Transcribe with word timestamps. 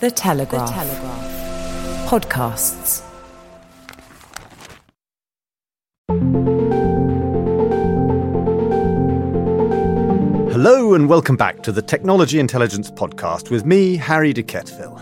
The 0.00 0.10
Telegraph. 0.10 0.68
The 0.68 0.74
Telegraph. 0.74 2.08
Podcasts. 2.08 3.02
Hello 10.50 10.94
and 10.94 11.08
welcome 11.08 11.36
back 11.36 11.62
to 11.62 11.70
the 11.70 11.80
Technology 11.80 12.40
Intelligence 12.40 12.90
Podcast 12.90 13.50
with 13.50 13.64
me, 13.64 13.96
Harry 13.96 14.32
de 14.32 14.42
Quetteville. 14.42 15.00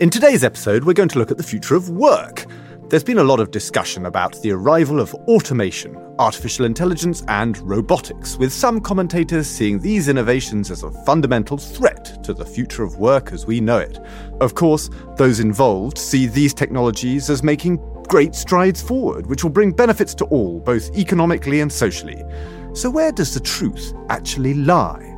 In 0.00 0.10
today's 0.10 0.44
episode, 0.44 0.84
we're 0.84 0.92
going 0.92 1.08
to 1.08 1.18
look 1.18 1.32
at 1.32 1.36
the 1.36 1.42
future 1.42 1.74
of 1.74 1.90
work. 1.90 2.46
There's 2.90 3.04
been 3.04 3.18
a 3.18 3.22
lot 3.24 3.38
of 3.38 3.52
discussion 3.52 4.06
about 4.06 4.42
the 4.42 4.50
arrival 4.50 4.98
of 4.98 5.14
automation, 5.28 5.96
artificial 6.18 6.64
intelligence, 6.64 7.22
and 7.28 7.56
robotics, 7.58 8.36
with 8.36 8.52
some 8.52 8.80
commentators 8.80 9.46
seeing 9.46 9.78
these 9.78 10.08
innovations 10.08 10.72
as 10.72 10.82
a 10.82 10.90
fundamental 11.04 11.56
threat 11.56 12.20
to 12.24 12.34
the 12.34 12.44
future 12.44 12.82
of 12.82 12.96
work 12.96 13.30
as 13.30 13.46
we 13.46 13.60
know 13.60 13.78
it. 13.78 14.00
Of 14.40 14.56
course, 14.56 14.90
those 15.16 15.38
involved 15.38 15.98
see 15.98 16.26
these 16.26 16.52
technologies 16.52 17.30
as 17.30 17.44
making 17.44 17.76
great 18.08 18.34
strides 18.34 18.82
forward, 18.82 19.28
which 19.28 19.44
will 19.44 19.52
bring 19.52 19.70
benefits 19.70 20.12
to 20.16 20.24
all, 20.24 20.58
both 20.58 20.92
economically 20.98 21.60
and 21.60 21.72
socially. 21.72 22.24
So, 22.72 22.90
where 22.90 23.12
does 23.12 23.32
the 23.32 23.38
truth 23.38 23.94
actually 24.08 24.54
lie? 24.54 25.09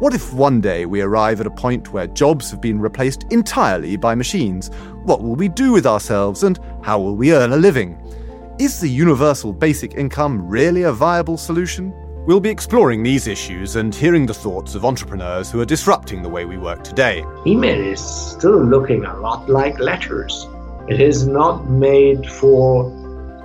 What 0.00 0.12
if 0.12 0.32
one 0.32 0.60
day 0.60 0.86
we 0.86 1.02
arrive 1.02 1.40
at 1.40 1.46
a 1.46 1.50
point 1.50 1.92
where 1.92 2.08
jobs 2.08 2.50
have 2.50 2.60
been 2.60 2.80
replaced 2.80 3.26
entirely 3.30 3.96
by 3.96 4.16
machines? 4.16 4.68
What 5.04 5.22
will 5.22 5.36
we 5.36 5.48
do 5.48 5.70
with 5.70 5.86
ourselves 5.86 6.42
and 6.42 6.58
how 6.82 6.98
will 6.98 7.14
we 7.14 7.32
earn 7.32 7.52
a 7.52 7.56
living? 7.56 7.96
Is 8.58 8.80
the 8.80 8.88
universal 8.88 9.52
basic 9.52 9.94
income 9.94 10.48
really 10.48 10.82
a 10.82 10.92
viable 10.92 11.36
solution? 11.36 11.94
We'll 12.26 12.40
be 12.40 12.50
exploring 12.50 13.04
these 13.04 13.28
issues 13.28 13.76
and 13.76 13.94
hearing 13.94 14.26
the 14.26 14.34
thoughts 14.34 14.74
of 14.74 14.84
entrepreneurs 14.84 15.48
who 15.48 15.60
are 15.60 15.64
disrupting 15.64 16.22
the 16.22 16.28
way 16.28 16.44
we 16.44 16.58
work 16.58 16.82
today. 16.82 17.24
Email 17.46 17.80
is 17.80 18.00
still 18.00 18.64
looking 18.64 19.04
a 19.04 19.16
lot 19.20 19.48
like 19.48 19.78
letters. 19.78 20.48
It 20.88 21.00
is 21.00 21.28
not 21.28 21.70
made 21.70 22.28
for 22.28 22.90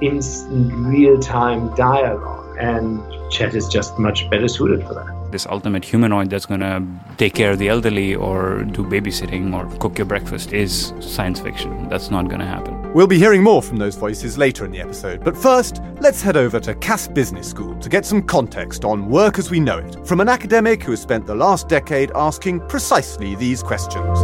instant 0.01 0.73
real 0.73 1.19
time 1.19 1.75
dialogue, 1.75 2.57
and 2.59 3.03
chat 3.31 3.53
is 3.53 3.67
just 3.67 3.99
much 3.99 4.27
better 4.31 4.47
suited 4.47 4.83
for 4.87 4.95
that 4.95 5.18
this 5.31 5.45
ultimate 5.47 5.83
humanoid 5.85 6.29
that's 6.29 6.45
going 6.45 6.59
to 6.59 6.83
take 7.17 7.33
care 7.33 7.51
of 7.51 7.59
the 7.59 7.69
elderly 7.69 8.15
or 8.15 8.63
do 8.63 8.83
babysitting 8.83 9.53
or 9.53 9.65
cook 9.77 9.97
your 9.97 10.05
breakfast 10.05 10.53
is 10.53 10.93
science 10.99 11.39
fiction. 11.39 11.87
That's 11.89 12.09
not 12.09 12.27
going 12.27 12.39
to 12.39 12.45
happen. 12.45 12.93
We'll 12.93 13.07
be 13.07 13.19
hearing 13.19 13.43
more 13.43 13.61
from 13.61 13.77
those 13.77 13.95
voices 13.95 14.37
later 14.37 14.65
in 14.65 14.71
the 14.71 14.81
episode, 14.81 15.23
but 15.23 15.37
first, 15.37 15.81
let's 16.01 16.21
head 16.21 16.37
over 16.37 16.59
to 16.59 16.73
Cass 16.75 17.07
Business 17.07 17.47
School 17.47 17.75
to 17.79 17.89
get 17.89 18.05
some 18.05 18.23
context 18.23 18.83
on 18.83 19.09
work 19.09 19.37
as 19.37 19.51
we 19.51 19.59
know 19.59 19.77
it 19.77 20.07
from 20.07 20.21
an 20.21 20.29
academic 20.29 20.83
who 20.83 20.91
has 20.91 21.01
spent 21.01 21.25
the 21.25 21.35
last 21.35 21.67
decade 21.67 22.11
asking 22.15 22.61
precisely 22.67 23.35
these 23.35 23.61
questions. 23.61 24.19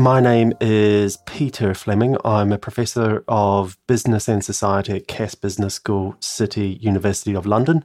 My 0.00 0.18
name 0.18 0.54
is 0.62 1.18
Peter 1.26 1.74
Fleming. 1.74 2.16
I'm 2.24 2.52
a 2.52 2.58
professor 2.58 3.22
of 3.28 3.76
business 3.86 4.28
and 4.28 4.42
society 4.42 4.94
at 4.94 5.08
Cass 5.08 5.34
Business 5.34 5.74
School, 5.74 6.16
City 6.20 6.78
University 6.80 7.34
of 7.34 7.44
London. 7.44 7.84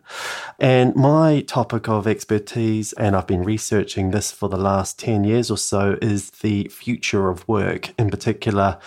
And 0.57 0.95
my 0.95 1.41
topic 1.41 1.89
of 1.89 2.07
expertise, 2.07 2.93
and 2.93 3.17
I've 3.17 3.27
been 3.27 3.43
researching 3.43 4.11
this 4.11 4.31
for 4.31 4.47
the 4.47 4.55
last 4.55 4.97
10 4.97 5.25
years 5.25 5.51
or 5.51 5.57
so, 5.57 5.97
is 6.01 6.29
the 6.29 6.69
future 6.69 7.29
of 7.29 7.45
work, 7.49 7.93
in 7.99 8.09
particular, 8.09 8.77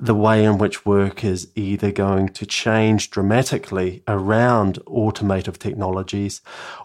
the 0.00 0.14
way 0.14 0.44
in 0.44 0.58
which 0.58 0.84
work 0.84 1.24
is 1.24 1.48
either 1.54 1.90
going 1.90 2.28
to 2.28 2.46
change 2.46 3.10
dramatically 3.10 4.02
around 4.08 4.78
automotive 4.86 5.58
technologies 5.58 6.40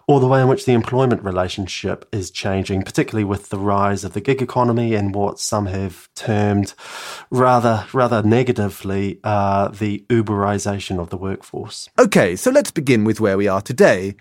or 0.06 0.20
the 0.20 0.26
way 0.26 0.40
in 0.40 0.48
which 0.48 0.66
the 0.66 0.72
employment 0.72 1.22
relationship 1.22 2.08
is 2.12 2.30
changing, 2.30 2.82
particularly 2.82 3.24
with 3.24 3.48
the 3.48 3.58
rise 3.58 4.04
of 4.04 4.12
the 4.12 4.20
gig 4.20 4.42
economy 4.42 4.94
and 4.94 5.14
what 5.14 5.38
some 5.38 5.66
have 5.66 6.08
termed 6.14 6.74
rather, 7.30 7.86
rather 7.92 8.22
negatively 8.22 9.20
uh, 9.24 9.68
the 9.68 10.04
Uberization 10.08 10.98
of 10.98 11.10
the 11.10 11.16
workforce. 11.16 11.88
Okay, 11.98 12.36
so 12.36 12.50
let's 12.50 12.70
begin 12.70 13.04
with 13.04 13.20
where 13.20 13.36
we 13.36 13.48
are 13.48 13.60
today. 13.60 14.16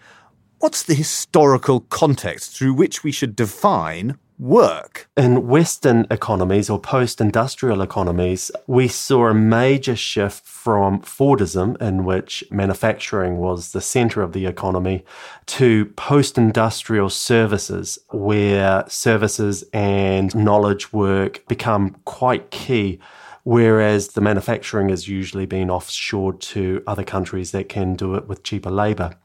What's 0.60 0.84
the 0.84 0.94
historical 0.94 1.80
context 1.80 2.58
through 2.58 2.74
which 2.74 3.04
we 3.04 3.12
should 3.12 3.36
define 3.36 4.18
work? 4.40 5.10
In 5.18 5.48
Western 5.48 6.08
economies 6.10 6.70
or 6.70 6.80
post 6.80 7.20
industrial 7.20 7.82
economies, 7.82 8.50
we 8.66 8.88
saw 8.88 9.28
a 9.28 9.34
major 9.34 9.96
shift 9.96 10.46
from 10.46 11.02
Fordism, 11.02 11.80
in 11.82 12.06
which 12.06 12.44
manufacturing 12.50 13.38
was 13.38 13.74
the 13.74 13.82
center 13.82 14.22
of 14.22 14.32
the 14.32 14.46
economy, 14.46 15.04
to 15.48 15.86
post 15.98 16.38
industrial 16.38 17.10
services, 17.10 18.00
where 18.10 18.86
services 18.88 19.64
and 19.74 20.34
knowledge 20.34 20.94
work 20.94 21.46
become 21.48 21.98
quite 22.06 22.50
key 22.50 23.00
whereas 23.44 24.10
the 24.10 24.22
manufacturing 24.22 24.90
has 24.90 25.08
usually 25.08 25.46
been 25.46 25.70
offshored 25.70 26.40
to 26.40 26.84
other 26.86 27.04
countries 27.04 27.52
that 27.52 27.68
can 27.70 27.96
do 27.96 28.14
it 28.14 28.28
with 28.28 28.44
cheaper 28.44 28.70
labor. 28.70 29.16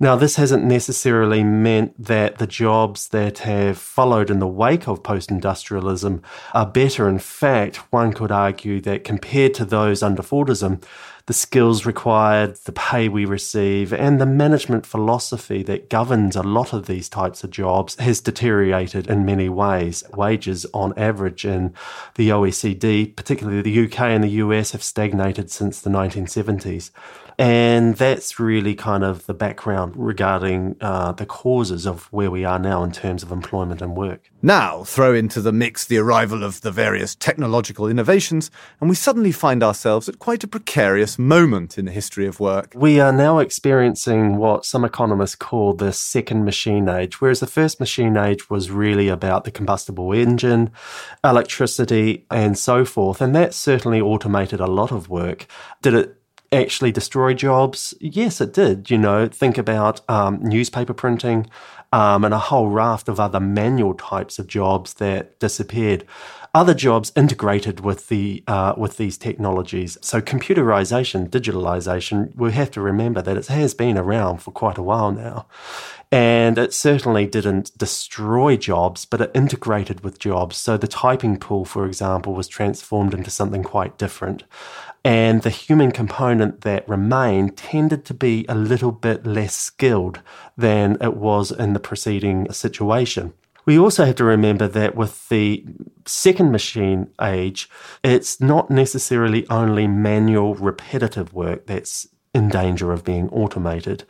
Now, 0.00 0.16
this 0.16 0.36
hasn't 0.36 0.64
necessarily 0.64 1.44
meant 1.44 2.02
that 2.02 2.38
the 2.38 2.46
jobs 2.46 3.08
that 3.08 3.38
have 3.38 3.78
followed 3.78 4.30
in 4.30 4.38
the 4.38 4.48
wake 4.48 4.88
of 4.88 5.02
post 5.02 5.30
industrialism 5.30 6.22
are 6.54 6.66
better. 6.66 7.08
In 7.08 7.18
fact, 7.18 7.76
one 7.92 8.12
could 8.12 8.32
argue 8.32 8.80
that 8.80 9.04
compared 9.04 9.54
to 9.54 9.64
those 9.64 10.02
under 10.02 10.22
Fordism, 10.22 10.82
the 11.26 11.32
skills 11.32 11.86
required, 11.86 12.56
the 12.64 12.72
pay 12.72 13.08
we 13.08 13.24
receive, 13.24 13.92
and 13.92 14.20
the 14.20 14.26
management 14.26 14.84
philosophy 14.84 15.62
that 15.62 15.88
governs 15.88 16.34
a 16.34 16.42
lot 16.42 16.72
of 16.72 16.86
these 16.86 17.08
types 17.08 17.44
of 17.44 17.50
jobs 17.50 17.94
has 17.96 18.20
deteriorated 18.20 19.06
in 19.06 19.24
many 19.24 19.48
ways. 19.48 20.02
Wages, 20.14 20.66
on 20.74 20.92
average, 20.96 21.44
in 21.44 21.74
the 22.16 22.30
OECD, 22.30 23.14
particularly 23.14 23.62
the 23.62 23.84
UK 23.84 24.00
and 24.00 24.24
the 24.24 24.28
US, 24.30 24.72
have 24.72 24.82
stagnated 24.82 25.48
since 25.48 25.80
the 25.80 25.90
1970s. 25.90 26.90
And 27.42 27.96
that's 27.96 28.38
really 28.38 28.76
kind 28.76 29.02
of 29.02 29.26
the 29.26 29.34
background 29.34 29.94
regarding 29.96 30.76
uh, 30.80 31.10
the 31.10 31.26
causes 31.26 31.88
of 31.88 32.04
where 32.12 32.30
we 32.30 32.44
are 32.44 32.60
now 32.60 32.84
in 32.84 32.92
terms 32.92 33.24
of 33.24 33.32
employment 33.32 33.82
and 33.82 33.96
work. 33.96 34.30
Now, 34.42 34.84
throw 34.84 35.12
into 35.12 35.40
the 35.40 35.50
mix 35.50 35.84
the 35.84 35.98
arrival 35.98 36.44
of 36.44 36.60
the 36.60 36.70
various 36.70 37.16
technological 37.16 37.88
innovations, 37.88 38.52
and 38.80 38.88
we 38.88 38.94
suddenly 38.94 39.32
find 39.32 39.60
ourselves 39.64 40.08
at 40.08 40.20
quite 40.20 40.44
a 40.44 40.46
precarious 40.46 41.18
moment 41.18 41.76
in 41.78 41.84
the 41.84 41.90
history 41.90 42.28
of 42.28 42.38
work. 42.38 42.74
We 42.76 43.00
are 43.00 43.12
now 43.12 43.40
experiencing 43.40 44.36
what 44.36 44.64
some 44.64 44.84
economists 44.84 45.34
call 45.34 45.72
the 45.72 45.92
second 45.92 46.44
machine 46.44 46.88
age, 46.88 47.20
whereas 47.20 47.40
the 47.40 47.48
first 47.48 47.80
machine 47.80 48.16
age 48.16 48.50
was 48.50 48.70
really 48.70 49.08
about 49.08 49.42
the 49.42 49.50
combustible 49.50 50.12
engine, 50.12 50.70
electricity, 51.24 52.24
and 52.30 52.56
so 52.56 52.84
forth. 52.84 53.20
And 53.20 53.34
that 53.34 53.52
certainly 53.52 54.00
automated 54.00 54.60
a 54.60 54.68
lot 54.68 54.92
of 54.92 55.08
work. 55.08 55.48
Did 55.82 55.94
it 55.94 56.21
actually 56.52 56.92
destroy 56.92 57.34
jobs? 57.34 57.94
Yes, 58.00 58.40
it 58.40 58.52
did. 58.52 58.90
You 58.90 58.98
know, 58.98 59.26
think 59.26 59.58
about 59.58 60.00
um, 60.08 60.38
newspaper 60.42 60.94
printing 60.94 61.48
um, 61.92 62.24
and 62.24 62.32
a 62.32 62.38
whole 62.38 62.68
raft 62.68 63.08
of 63.08 63.20
other 63.20 63.40
manual 63.40 63.94
types 63.94 64.38
of 64.38 64.46
jobs 64.46 64.94
that 64.94 65.38
disappeared. 65.38 66.04
Other 66.54 66.74
jobs 66.74 67.12
integrated 67.16 67.80
with 67.80 68.08
the 68.08 68.44
uh, 68.46 68.74
with 68.76 68.98
these 68.98 69.16
technologies. 69.16 69.96
So 70.02 70.20
computerization, 70.20 71.30
digitalization, 71.30 72.34
we 72.36 72.52
have 72.52 72.70
to 72.72 72.82
remember 72.82 73.22
that 73.22 73.38
it 73.38 73.46
has 73.46 73.72
been 73.72 73.96
around 73.96 74.42
for 74.42 74.50
quite 74.50 74.76
a 74.76 74.82
while 74.82 75.12
now. 75.12 75.46
And 76.10 76.58
it 76.58 76.74
certainly 76.74 77.26
didn't 77.26 77.76
destroy 77.78 78.58
jobs, 78.58 79.06
but 79.06 79.22
it 79.22 79.30
integrated 79.34 80.04
with 80.04 80.18
jobs. 80.18 80.58
So 80.58 80.76
the 80.76 80.86
typing 80.86 81.38
pool, 81.38 81.64
for 81.64 81.86
example, 81.86 82.34
was 82.34 82.48
transformed 82.48 83.14
into 83.14 83.30
something 83.30 83.62
quite 83.62 83.96
different. 83.96 84.44
And 85.04 85.42
the 85.42 85.50
human 85.50 85.90
component 85.90 86.60
that 86.60 86.88
remained 86.88 87.56
tended 87.56 88.04
to 88.04 88.14
be 88.14 88.46
a 88.48 88.54
little 88.54 88.92
bit 88.92 89.26
less 89.26 89.54
skilled 89.54 90.20
than 90.56 90.96
it 91.00 91.16
was 91.16 91.50
in 91.50 91.72
the 91.72 91.80
preceding 91.80 92.50
situation. 92.52 93.32
We 93.64 93.78
also 93.78 94.04
have 94.04 94.16
to 94.16 94.24
remember 94.24 94.66
that 94.68 94.96
with 94.96 95.28
the 95.28 95.64
second 96.04 96.50
machine 96.50 97.08
age, 97.20 97.68
it's 98.02 98.40
not 98.40 98.70
necessarily 98.70 99.48
only 99.48 99.86
manual 99.86 100.54
repetitive 100.54 101.32
work 101.32 101.66
that's 101.66 102.08
in 102.34 102.48
danger 102.48 102.92
of 102.92 103.04
being 103.04 103.28
automated. 103.28 104.04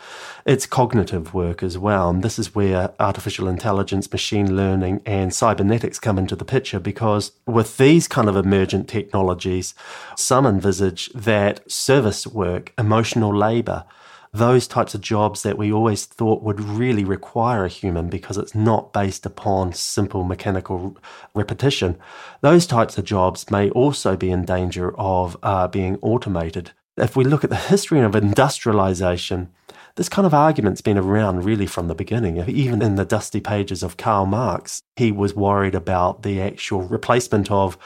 It's 0.46 0.64
cognitive 0.64 1.34
work 1.34 1.62
as 1.62 1.76
well. 1.76 2.08
And 2.08 2.22
this 2.22 2.38
is 2.38 2.54
where 2.54 2.94
artificial 3.00 3.48
intelligence, 3.48 4.10
machine 4.12 4.56
learning, 4.56 5.02
and 5.04 5.34
cybernetics 5.34 5.98
come 5.98 6.18
into 6.18 6.36
the 6.36 6.44
picture 6.44 6.78
because 6.78 7.32
with 7.46 7.78
these 7.78 8.06
kind 8.06 8.28
of 8.28 8.36
emergent 8.36 8.88
technologies, 8.88 9.74
some 10.16 10.46
envisage 10.46 11.08
that 11.14 11.68
service 11.70 12.24
work, 12.24 12.72
emotional 12.78 13.36
labor, 13.36 13.84
those 14.32 14.66
types 14.68 14.94
of 14.94 15.00
jobs 15.00 15.42
that 15.42 15.58
we 15.58 15.72
always 15.72 16.06
thought 16.06 16.42
would 16.42 16.60
really 16.60 17.04
require 17.04 17.64
a 17.64 17.68
human 17.68 18.08
because 18.08 18.38
it's 18.38 18.54
not 18.54 18.92
based 18.92 19.26
upon 19.26 19.72
simple 19.72 20.22
mechanical 20.24 20.96
repetition, 21.34 21.98
those 22.40 22.66
types 22.66 22.96
of 22.96 23.04
jobs 23.04 23.50
may 23.50 23.68
also 23.70 24.16
be 24.16 24.30
in 24.30 24.44
danger 24.44 24.96
of 24.96 25.36
uh, 25.42 25.66
being 25.68 25.98
automated 26.00 26.70
if 26.96 27.16
we 27.16 27.24
look 27.24 27.44
at 27.44 27.50
the 27.50 27.56
history 27.56 28.00
of 28.00 28.14
industrialization, 28.14 29.48
this 29.96 30.08
kind 30.08 30.26
of 30.26 30.32
argument's 30.32 30.80
been 30.80 30.98
around 30.98 31.44
really 31.44 31.66
from 31.66 31.88
the 31.88 31.94
beginning. 31.94 32.38
Even 32.48 32.80
in 32.80 32.96
the 32.96 33.04
dusty 33.04 33.40
pages 33.40 33.82
of 33.82 33.96
Karl 33.96 34.24
Marx, 34.24 34.82
he 34.96 35.12
was 35.12 35.34
worried 35.34 35.74
about 35.74 36.22
the 36.22 36.40
actual 36.40 36.82
replacement 36.82 37.50
of 37.50 37.76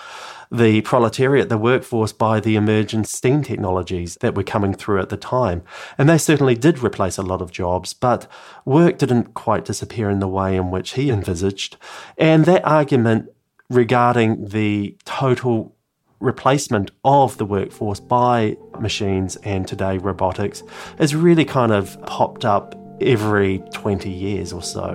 the 0.50 0.80
proletariat, 0.82 1.48
the 1.48 1.58
workforce, 1.58 2.12
by 2.12 2.38
the 2.38 2.54
emergent 2.54 3.08
STEAM 3.08 3.42
technologies 3.42 4.16
that 4.20 4.36
were 4.36 4.44
coming 4.44 4.72
through 4.72 5.00
at 5.00 5.08
the 5.08 5.16
time. 5.16 5.62
And 5.98 6.08
they 6.08 6.18
certainly 6.18 6.54
did 6.54 6.78
replace 6.78 7.18
a 7.18 7.22
lot 7.22 7.42
of 7.42 7.50
jobs, 7.50 7.92
but 7.92 8.28
work 8.64 8.98
didn't 8.98 9.34
quite 9.34 9.64
disappear 9.64 10.08
in 10.08 10.20
the 10.20 10.28
way 10.28 10.54
in 10.54 10.70
which 10.70 10.92
he 10.92 11.10
envisaged. 11.10 11.76
And 12.16 12.44
that 12.44 12.64
argument 12.64 13.30
regarding 13.68 14.46
the 14.46 14.96
total 15.04 15.75
replacement 16.20 16.90
of 17.04 17.36
the 17.38 17.44
workforce 17.44 18.00
by 18.00 18.56
machines 18.80 19.36
and 19.36 19.66
today 19.68 19.98
robotics 19.98 20.62
has 20.98 21.14
really 21.14 21.44
kind 21.44 21.72
of 21.72 22.00
popped 22.06 22.44
up 22.44 22.74
every 23.00 23.62
20 23.72 24.10
years 24.10 24.52
or 24.52 24.62
so. 24.62 24.94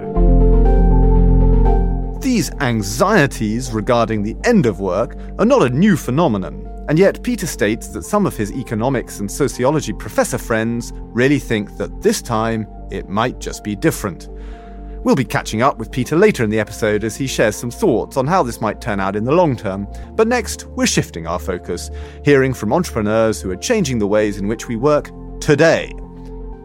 These 2.22 2.52
anxieties 2.60 3.72
regarding 3.72 4.24
the 4.24 4.36
end 4.44 4.66
of 4.66 4.80
work 4.80 5.16
are 5.40 5.46
not 5.46 5.64
a 5.64 5.70
new 5.70 5.98
phenomenon, 5.98 6.68
and 6.88 6.98
yet 6.98 7.24
Peter 7.24 7.48
states 7.48 7.90
that 7.90 8.04
some 8.04 8.26
of 8.26 8.38
his 8.38 8.52
economics 8.52 9.20
and 9.20 9.30
sociology 9.30 9.94
professor 9.94 10.38
friends 10.38 10.92
really 10.96 11.40
think 11.40 11.78
that 11.78 12.02
this 12.02 12.22
time 12.22 12.68
it 12.92 13.10
might 13.10 13.40
just 13.40 13.64
be 13.64 13.76
different. 13.76 14.30
We'll 15.04 15.16
be 15.16 15.26
catching 15.26 15.64
up 15.64 15.80
with 15.80 15.92
Peter 15.92 16.16
later 16.16 16.44
in 16.44 16.52
the 16.52 16.60
episode 16.60 17.04
as 17.04 17.16
he 17.16 17.26
shares 17.26 17.56
some 17.56 17.72
thoughts 17.72 18.18
on 18.18 18.28
how 18.28 18.44
this 18.44 18.62
might 18.62 18.80
turn 18.80 19.00
out 19.00 19.16
in 19.16 19.24
the 19.24 19.32
long 19.32 19.56
term. 19.56 19.88
But 20.12 20.28
next, 20.28 20.68
we're 20.68 20.86
shifting 20.86 21.26
our 21.26 21.40
focus, 21.40 21.90
hearing 22.24 22.54
from 22.54 22.72
entrepreneurs 22.72 23.42
who 23.42 23.50
are 23.50 23.56
changing 23.56 23.98
the 23.98 24.06
ways 24.06 24.38
in 24.38 24.48
which 24.48 24.68
we 24.68 24.76
work 24.76 25.10
today. 25.40 25.92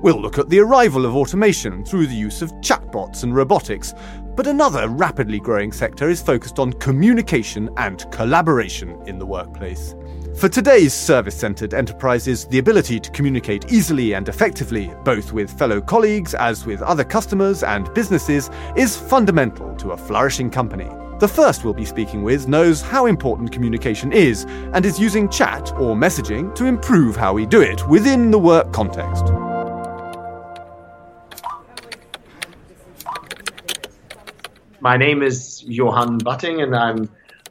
We'll 0.02 0.20
look 0.20 0.38
at 0.38 0.50
the 0.50 0.60
arrival 0.60 1.06
of 1.06 1.16
automation 1.16 1.82
through 1.82 2.08
the 2.08 2.14
use 2.14 2.42
of 2.42 2.52
chatbots 2.60 3.22
and 3.22 3.34
robotics, 3.34 3.94
but 4.36 4.46
another 4.46 4.86
rapidly 4.88 5.40
growing 5.40 5.72
sector 5.72 6.10
is 6.10 6.20
focused 6.20 6.58
on 6.58 6.74
communication 6.74 7.70
and 7.78 8.04
collaboration 8.12 9.00
in 9.06 9.18
the 9.18 9.24
workplace. 9.24 9.94
For 10.36 10.50
today's 10.50 10.92
service 10.92 11.34
centered 11.34 11.72
enterprises, 11.72 12.44
the 12.44 12.58
ability 12.58 13.00
to 13.00 13.10
communicate 13.10 13.72
easily 13.72 14.12
and 14.12 14.28
effectively, 14.28 14.92
both 15.02 15.32
with 15.32 15.50
fellow 15.58 15.80
colleagues 15.80 16.34
as 16.34 16.66
with 16.66 16.82
other 16.82 17.04
customers 17.04 17.62
and 17.62 17.92
businesses, 17.94 18.50
is 18.76 18.98
fundamental 18.98 19.74
to 19.76 19.92
a 19.92 19.96
flourishing 19.96 20.50
company. 20.50 20.90
The 21.20 21.26
first 21.26 21.64
we'll 21.64 21.72
be 21.72 21.86
speaking 21.86 22.22
with 22.22 22.48
knows 22.48 22.82
how 22.82 23.06
important 23.06 23.50
communication 23.50 24.12
is 24.12 24.44
and 24.74 24.84
is 24.84 25.00
using 25.00 25.30
chat 25.30 25.72
or 25.72 25.96
messaging 25.96 26.54
to 26.56 26.66
improve 26.66 27.16
how 27.16 27.32
we 27.32 27.46
do 27.46 27.62
it 27.62 27.88
within 27.88 28.30
the 28.30 28.38
work 28.38 28.74
context. 28.74 29.24
My 34.82 34.98
name 34.98 35.22
is 35.22 35.64
Johan 35.66 36.18
Butting, 36.18 36.60
and 36.60 36.76
I'm 36.76 37.08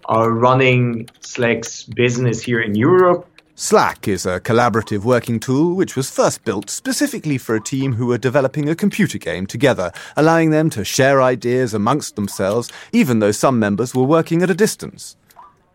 uh, 0.09 0.29
running 0.29 1.09
Slack's 1.21 1.83
business 1.83 2.41
here 2.41 2.61
in 2.61 2.75
Europe. 2.75 3.27
Slack 3.57 4.07
is 4.09 4.25
a 4.25 4.41
collaborative 4.41 5.05
working 5.05 5.39
tool 5.39 5.75
which 5.75 5.95
was 5.95 6.09
first 6.09 6.43
built 6.43 6.69
specifically 6.69 7.37
for 7.37 7.55
a 7.55 7.63
team 7.63 7.93
who 7.93 8.05
were 8.05 8.17
developing 8.17 8.67
a 8.67 8.75
computer 8.75 9.17
game 9.17 9.47
together, 9.47 9.93
allowing 10.17 10.49
them 10.49 10.69
to 10.71 10.83
share 10.83 11.21
ideas 11.21 11.73
amongst 11.73 12.17
themselves, 12.17 12.69
even 12.91 13.19
though 13.19 13.31
some 13.31 13.57
members 13.57 13.95
were 13.95 14.03
working 14.03 14.41
at 14.41 14.49
a 14.49 14.53
distance. 14.53 15.15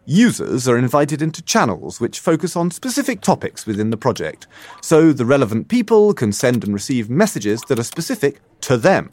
Users 0.04 0.68
are 0.68 0.76
invited 0.76 1.22
into 1.22 1.40
channels 1.40 2.00
which 2.00 2.20
focus 2.20 2.56
on 2.56 2.70
specific 2.70 3.22
topics 3.22 3.64
within 3.64 3.90
the 3.90 3.96
project, 3.96 4.46
so 4.82 5.12
the 5.12 5.24
relevant 5.24 5.68
people 5.68 6.12
can 6.12 6.32
send 6.32 6.64
and 6.64 6.74
receive 6.74 7.08
messages 7.08 7.62
that 7.68 7.78
are 7.78 7.84
specific 7.84 8.40
to 8.62 8.76
them. 8.76 9.08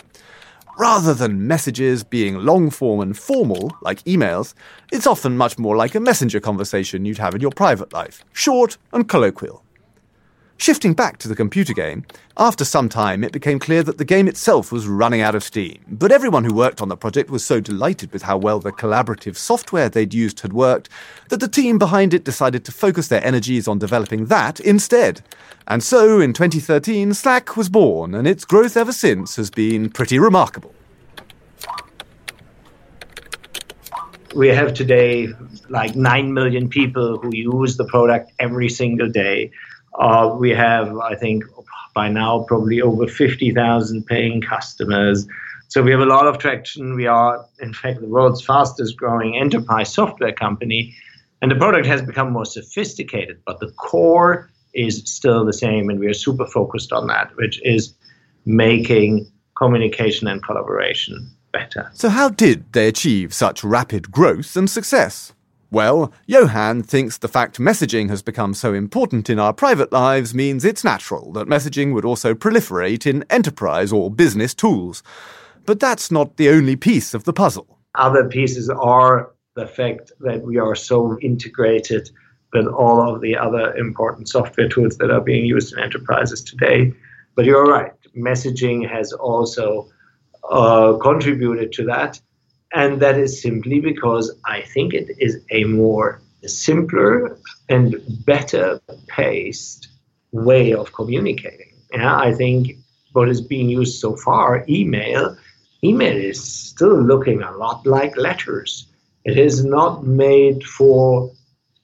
Rather 0.77 1.15
than 1.15 1.47
messages 1.47 2.03
being 2.03 2.35
long 2.35 2.69
form 2.69 2.99
and 2.99 3.17
formal, 3.17 3.75
like 3.81 4.03
emails, 4.03 4.53
it's 4.91 5.07
often 5.07 5.35
much 5.35 5.57
more 5.57 5.75
like 5.75 5.95
a 5.95 5.99
messenger 5.99 6.39
conversation 6.39 7.03
you'd 7.03 7.17
have 7.17 7.33
in 7.33 7.41
your 7.41 7.49
private 7.49 7.91
life, 7.93 8.23
short 8.31 8.77
and 8.93 9.09
colloquial. 9.09 9.63
Shifting 10.59 10.95
back 10.95 11.19
to 11.19 11.27
the 11.27 11.35
computer 11.35 11.71
game, 11.71 12.03
after 12.35 12.65
some 12.65 12.89
time 12.89 13.23
it 13.23 13.31
became 13.31 13.59
clear 13.59 13.83
that 13.83 13.99
the 13.99 14.03
game 14.03 14.27
itself 14.27 14.71
was 14.71 14.87
running 14.87 15.21
out 15.21 15.35
of 15.35 15.43
steam, 15.43 15.79
but 15.87 16.11
everyone 16.11 16.43
who 16.43 16.53
worked 16.53 16.81
on 16.81 16.89
the 16.89 16.97
project 16.97 17.29
was 17.29 17.45
so 17.45 17.59
delighted 17.59 18.11
with 18.11 18.23
how 18.23 18.37
well 18.37 18.59
the 18.59 18.71
collaborative 18.71 19.37
software 19.37 19.87
they'd 19.87 20.15
used 20.15 20.39
had 20.39 20.53
worked 20.53 20.89
that 21.29 21.39
the 21.39 21.47
team 21.47 21.77
behind 21.77 22.11
it 22.11 22.23
decided 22.23 22.65
to 22.65 22.71
focus 22.71 23.07
their 23.07 23.23
energies 23.23 23.67
on 23.67 23.77
developing 23.77 24.25
that 24.25 24.59
instead. 24.59 25.21
And 25.67 25.83
so 25.83 26.19
in 26.19 26.33
2013, 26.33 27.13
Slack 27.13 27.55
was 27.55 27.69
born, 27.69 28.15
and 28.15 28.27
its 28.27 28.43
growth 28.43 28.75
ever 28.75 28.91
since 28.91 29.35
has 29.35 29.51
been 29.51 29.91
pretty 29.91 30.17
remarkable. 30.17 30.73
We 34.35 34.49
have 34.49 34.73
today 34.73 35.29
like 35.69 35.95
9 35.95 36.33
million 36.33 36.67
people 36.67 37.19
who 37.19 37.35
use 37.35 37.77
the 37.77 37.85
product 37.85 38.31
every 38.39 38.69
single 38.69 39.09
day. 39.09 39.51
Uh, 39.97 40.35
we 40.37 40.51
have, 40.51 40.95
I 40.97 41.15
think, 41.15 41.43
by 41.93 42.07
now 42.09 42.45
probably 42.47 42.81
over 42.81 43.07
50,000 43.07 44.05
paying 44.05 44.41
customers. 44.41 45.27
So 45.69 45.81
we 45.81 45.91
have 45.91 45.99
a 45.99 46.05
lot 46.05 46.27
of 46.27 46.37
traction. 46.37 46.95
We 46.95 47.07
are, 47.07 47.43
in 47.59 47.73
fact, 47.73 48.01
the 48.01 48.07
world's 48.07 48.43
fastest 48.43 48.97
growing 48.97 49.35
enterprise 49.35 49.91
software 49.93 50.31
company. 50.31 50.95
And 51.41 51.51
the 51.51 51.55
product 51.55 51.85
has 51.87 52.01
become 52.01 52.31
more 52.31 52.45
sophisticated, 52.45 53.41
but 53.45 53.59
the 53.59 53.71
core 53.71 54.49
is 54.73 55.03
still 55.05 55.45
the 55.45 55.53
same. 55.53 55.89
And 55.89 55.99
we 55.99 56.07
are 56.07 56.13
super 56.13 56.45
focused 56.45 56.91
on 56.93 57.07
that, 57.07 57.35
which 57.35 57.59
is 57.63 57.93
making 58.45 59.29
communication 59.57 60.27
and 60.27 60.43
collaboration 60.43 61.29
better. 61.51 61.89
So, 61.93 62.09
how 62.09 62.29
did 62.29 62.71
they 62.73 62.87
achieve 62.87 63.33
such 63.33 63.63
rapid 63.63 64.11
growth 64.11 64.55
and 64.55 64.69
success? 64.69 65.33
Well, 65.69 66.13
Johan 66.27 66.81
thinks 66.83 67.17
the 67.17 67.27
fact 67.27 67.59
messaging 67.59 68.09
has 68.09 68.21
become 68.21 68.53
so 68.53 68.73
important 68.73 69.29
in 69.29 69.37
our 69.37 69.51
private 69.51 69.91
lives 69.91 70.33
means 70.33 70.63
it's 70.63 70.83
natural 70.83 71.33
that 71.33 71.47
messaging 71.47 71.93
would 71.93 72.05
also 72.05 72.33
proliferate 72.33 73.05
in 73.05 73.25
enterprise 73.29 73.91
or 73.91 74.09
business 74.09 74.53
tools. 74.53 75.03
But 75.65 75.81
that's 75.81 76.09
not 76.09 76.37
the 76.37 76.49
only 76.49 76.77
piece 76.77 77.13
of 77.13 77.25
the 77.25 77.33
puzzle. 77.33 77.79
Other 77.95 78.29
pieces 78.29 78.69
are 78.69 79.31
the 79.55 79.67
fact 79.67 80.13
that 80.21 80.43
we 80.43 80.57
are 80.57 80.75
so 80.75 81.19
integrated 81.19 82.09
with 82.53 82.67
all 82.67 83.13
of 83.13 83.19
the 83.19 83.35
other 83.35 83.75
important 83.75 84.29
software 84.29 84.69
tools 84.69 84.97
that 84.97 85.11
are 85.11 85.19
being 85.19 85.45
used 85.45 85.73
in 85.73 85.79
enterprises 85.79 86.41
today. 86.41 86.93
But 87.35 87.43
you're 87.43 87.65
right, 87.65 87.91
messaging 88.15 88.89
has 88.89 89.11
also 89.11 89.89
uh, 90.49 90.93
contributed 91.01 91.73
to 91.73 91.85
that. 91.85 92.21
And 92.73 93.01
that 93.01 93.17
is 93.17 93.41
simply 93.41 93.79
because 93.79 94.35
I 94.45 94.61
think 94.61 94.93
it 94.93 95.09
is 95.19 95.39
a 95.51 95.63
more 95.63 96.21
simpler 96.45 97.37
and 97.69 97.95
better 98.25 98.79
paced 99.07 99.87
way 100.31 100.73
of 100.73 100.93
communicating. 100.93 101.73
Yeah, 101.93 102.17
I 102.17 102.33
think 102.33 102.77
what 103.13 103.29
is 103.29 103.41
being 103.41 103.69
used 103.69 103.99
so 103.99 104.15
far, 104.15 104.65
email, 104.67 105.37
email 105.83 106.15
is 106.15 106.43
still 106.43 107.01
looking 107.01 107.41
a 107.41 107.51
lot 107.51 107.85
like 107.85 108.17
letters. 108.17 108.87
It 109.23 109.37
is 109.37 109.63
not 109.63 110.05
made 110.05 110.63
for 110.63 111.31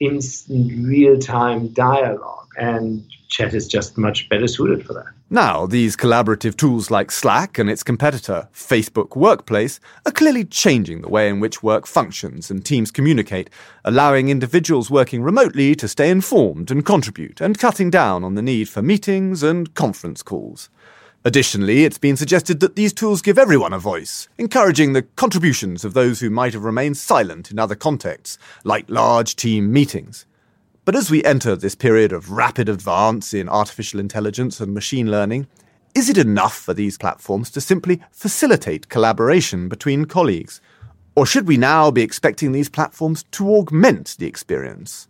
instant 0.00 0.86
real 0.86 1.18
time 1.18 1.68
dialogue. 1.68 2.43
And 2.56 3.04
chat 3.28 3.52
is 3.52 3.66
just 3.66 3.98
much 3.98 4.28
better 4.28 4.46
suited 4.46 4.86
for 4.86 4.92
that. 4.92 5.06
Now, 5.28 5.66
these 5.66 5.96
collaborative 5.96 6.56
tools 6.56 6.90
like 6.90 7.10
Slack 7.10 7.58
and 7.58 7.68
its 7.68 7.82
competitor, 7.82 8.48
Facebook 8.54 9.16
Workplace, 9.16 9.80
are 10.06 10.12
clearly 10.12 10.44
changing 10.44 11.02
the 11.02 11.08
way 11.08 11.28
in 11.28 11.40
which 11.40 11.62
work 11.62 11.86
functions 11.86 12.50
and 12.50 12.64
teams 12.64 12.92
communicate, 12.92 13.50
allowing 13.84 14.28
individuals 14.28 14.90
working 14.90 15.22
remotely 15.22 15.74
to 15.74 15.88
stay 15.88 16.10
informed 16.10 16.70
and 16.70 16.86
contribute, 16.86 17.40
and 17.40 17.58
cutting 17.58 17.90
down 17.90 18.22
on 18.22 18.34
the 18.34 18.42
need 18.42 18.68
for 18.68 18.82
meetings 18.82 19.42
and 19.42 19.74
conference 19.74 20.22
calls. 20.22 20.68
Additionally, 21.26 21.84
it's 21.84 21.96
been 21.96 22.18
suggested 22.18 22.60
that 22.60 22.76
these 22.76 22.92
tools 22.92 23.22
give 23.22 23.38
everyone 23.38 23.72
a 23.72 23.78
voice, 23.78 24.28
encouraging 24.36 24.92
the 24.92 25.02
contributions 25.02 25.82
of 25.82 25.94
those 25.94 26.20
who 26.20 26.28
might 26.28 26.52
have 26.52 26.64
remained 26.64 26.98
silent 26.98 27.50
in 27.50 27.58
other 27.58 27.74
contexts, 27.74 28.36
like 28.62 28.84
large 28.90 29.34
team 29.34 29.72
meetings. 29.72 30.26
But 30.84 30.94
as 30.94 31.10
we 31.10 31.24
enter 31.24 31.56
this 31.56 31.74
period 31.74 32.12
of 32.12 32.30
rapid 32.30 32.68
advance 32.68 33.32
in 33.32 33.48
artificial 33.48 34.00
intelligence 34.00 34.60
and 34.60 34.74
machine 34.74 35.10
learning, 35.10 35.46
is 35.94 36.10
it 36.10 36.18
enough 36.18 36.54
for 36.54 36.74
these 36.74 36.98
platforms 36.98 37.50
to 37.52 37.60
simply 37.62 38.02
facilitate 38.10 38.90
collaboration 38.90 39.70
between 39.70 40.04
colleagues? 40.04 40.60
Or 41.16 41.24
should 41.24 41.48
we 41.48 41.56
now 41.56 41.90
be 41.90 42.02
expecting 42.02 42.52
these 42.52 42.68
platforms 42.68 43.22
to 43.32 43.48
augment 43.48 44.16
the 44.18 44.26
experience? 44.26 45.08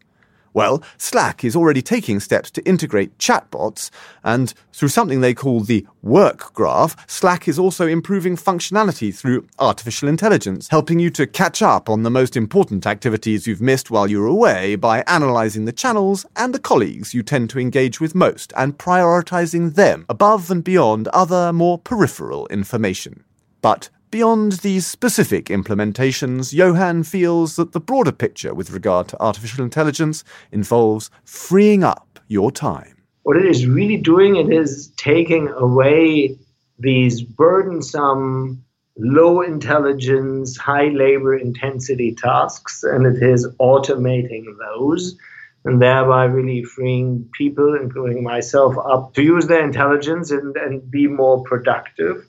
Well, 0.55 0.85
Slack 0.99 1.43
is 1.43 1.57
already 1.57 1.83
taking 1.83 2.21
steps 2.21 2.49
to 2.53 2.63
integrate 2.63 3.19
chatbots, 3.19 3.91
and 4.23 4.55
through 4.73 4.89
something 4.89 5.21
they 5.21 5.35
call 5.35 5.61
the 5.61 5.85
Work 6.01 6.55
Graph, 6.55 6.97
Slack 7.11 7.49
is 7.49 7.59
also 7.59 7.89
improving 7.89 8.37
functionality 8.37 9.13
through 9.13 9.49
artificial 9.59 10.09
intelligence, 10.09 10.69
helping 10.69 11.01
you 11.01 11.11
to 11.11 11.27
catch 11.27 11.61
up 11.61 11.91
on 11.91 12.05
the 12.05 12.11
most 12.11 12.37
important 12.37 12.87
activities 12.87 13.49
you've 13.49 13.61
missed 13.61 13.91
while 13.91 14.09
you're 14.09 14.27
away 14.27 14.77
by 14.77 15.03
analyzing 15.09 15.65
the 15.65 15.73
channels 15.73 16.25
and 16.37 16.55
the 16.55 16.61
colleagues 16.61 17.13
you 17.13 17.25
tend 17.25 17.51
to 17.51 17.59
engage 17.59 18.01
with 18.01 18.15
most 18.15 18.53
and 18.57 18.79
prioritizing 18.79 19.75
them 19.75 20.07
above 20.09 20.53
and 20.53 20.63
beyond 20.63 21.09
other 21.09 21.53
more 21.53 21.79
peripheral 21.79 22.47
information. 22.47 23.25
But 23.61 23.89
Beyond 24.15 24.53
these 24.63 24.87
specific 24.87 25.47
implementations, 25.47 26.53
Johan 26.53 27.03
feels 27.03 27.57
that 27.57 27.73
the 27.73 27.81
broader 27.81 28.13
picture 28.13 28.55
with 28.55 28.71
regard 28.71 29.09
to 29.09 29.21
artificial 29.21 29.65
intelligence 29.65 30.23
involves 30.53 31.11
freeing 31.25 31.83
up 31.83 32.21
your 32.29 32.53
time. 32.53 32.95
What 33.25 33.37
it 33.37 33.45
is 33.45 33.67
really 33.67 33.97
doing, 33.97 34.37
it 34.37 34.53
is 34.53 34.93
taking 34.97 35.49
away 35.49 36.39
these 36.79 37.23
burdensome, 37.23 38.65
low 38.97 39.41
intelligence, 39.41 40.57
high 40.57 40.91
labor 40.91 41.37
intensity 41.37 42.15
tasks, 42.15 42.85
and 42.85 43.07
it 43.07 43.21
is 43.21 43.49
automating 43.61 44.45
those 44.61 45.19
and 45.65 45.83
thereby 45.83 46.23
really 46.27 46.63
freeing 46.63 47.29
people, 47.33 47.75
including 47.75 48.23
myself, 48.23 48.77
up 48.79 49.13
to 49.15 49.25
use 49.25 49.49
their 49.49 49.65
intelligence 49.65 50.31
and, 50.31 50.57
and 50.57 50.89
be 50.89 51.09
more 51.09 51.43
productive 51.43 52.25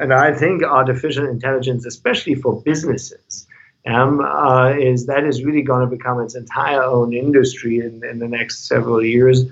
and 0.00 0.12
I 0.12 0.32
think 0.32 0.62
artificial 0.62 1.26
intelligence, 1.26 1.86
especially 1.86 2.34
for 2.34 2.60
businesses, 2.62 3.46
um, 3.86 4.20
uh, 4.20 4.70
is 4.70 5.06
that 5.06 5.24
is 5.24 5.44
really 5.44 5.62
going 5.62 5.88
to 5.88 5.96
become 5.96 6.20
its 6.20 6.34
entire 6.34 6.82
own 6.82 7.12
industry 7.12 7.78
in, 7.78 8.02
in 8.04 8.18
the 8.18 8.28
next 8.28 8.66
several 8.66 9.04
years. 9.04 9.44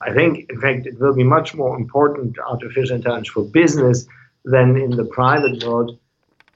I 0.00 0.12
think, 0.12 0.48
in 0.48 0.60
fact, 0.60 0.86
it 0.86 0.98
will 0.98 1.14
be 1.14 1.24
much 1.24 1.54
more 1.54 1.76
important 1.76 2.38
artificial 2.38 2.96
intelligence 2.96 3.28
for 3.28 3.44
business 3.44 4.06
than 4.44 4.76
in 4.76 4.92
the 4.92 5.04
private 5.04 5.62
world 5.64 5.98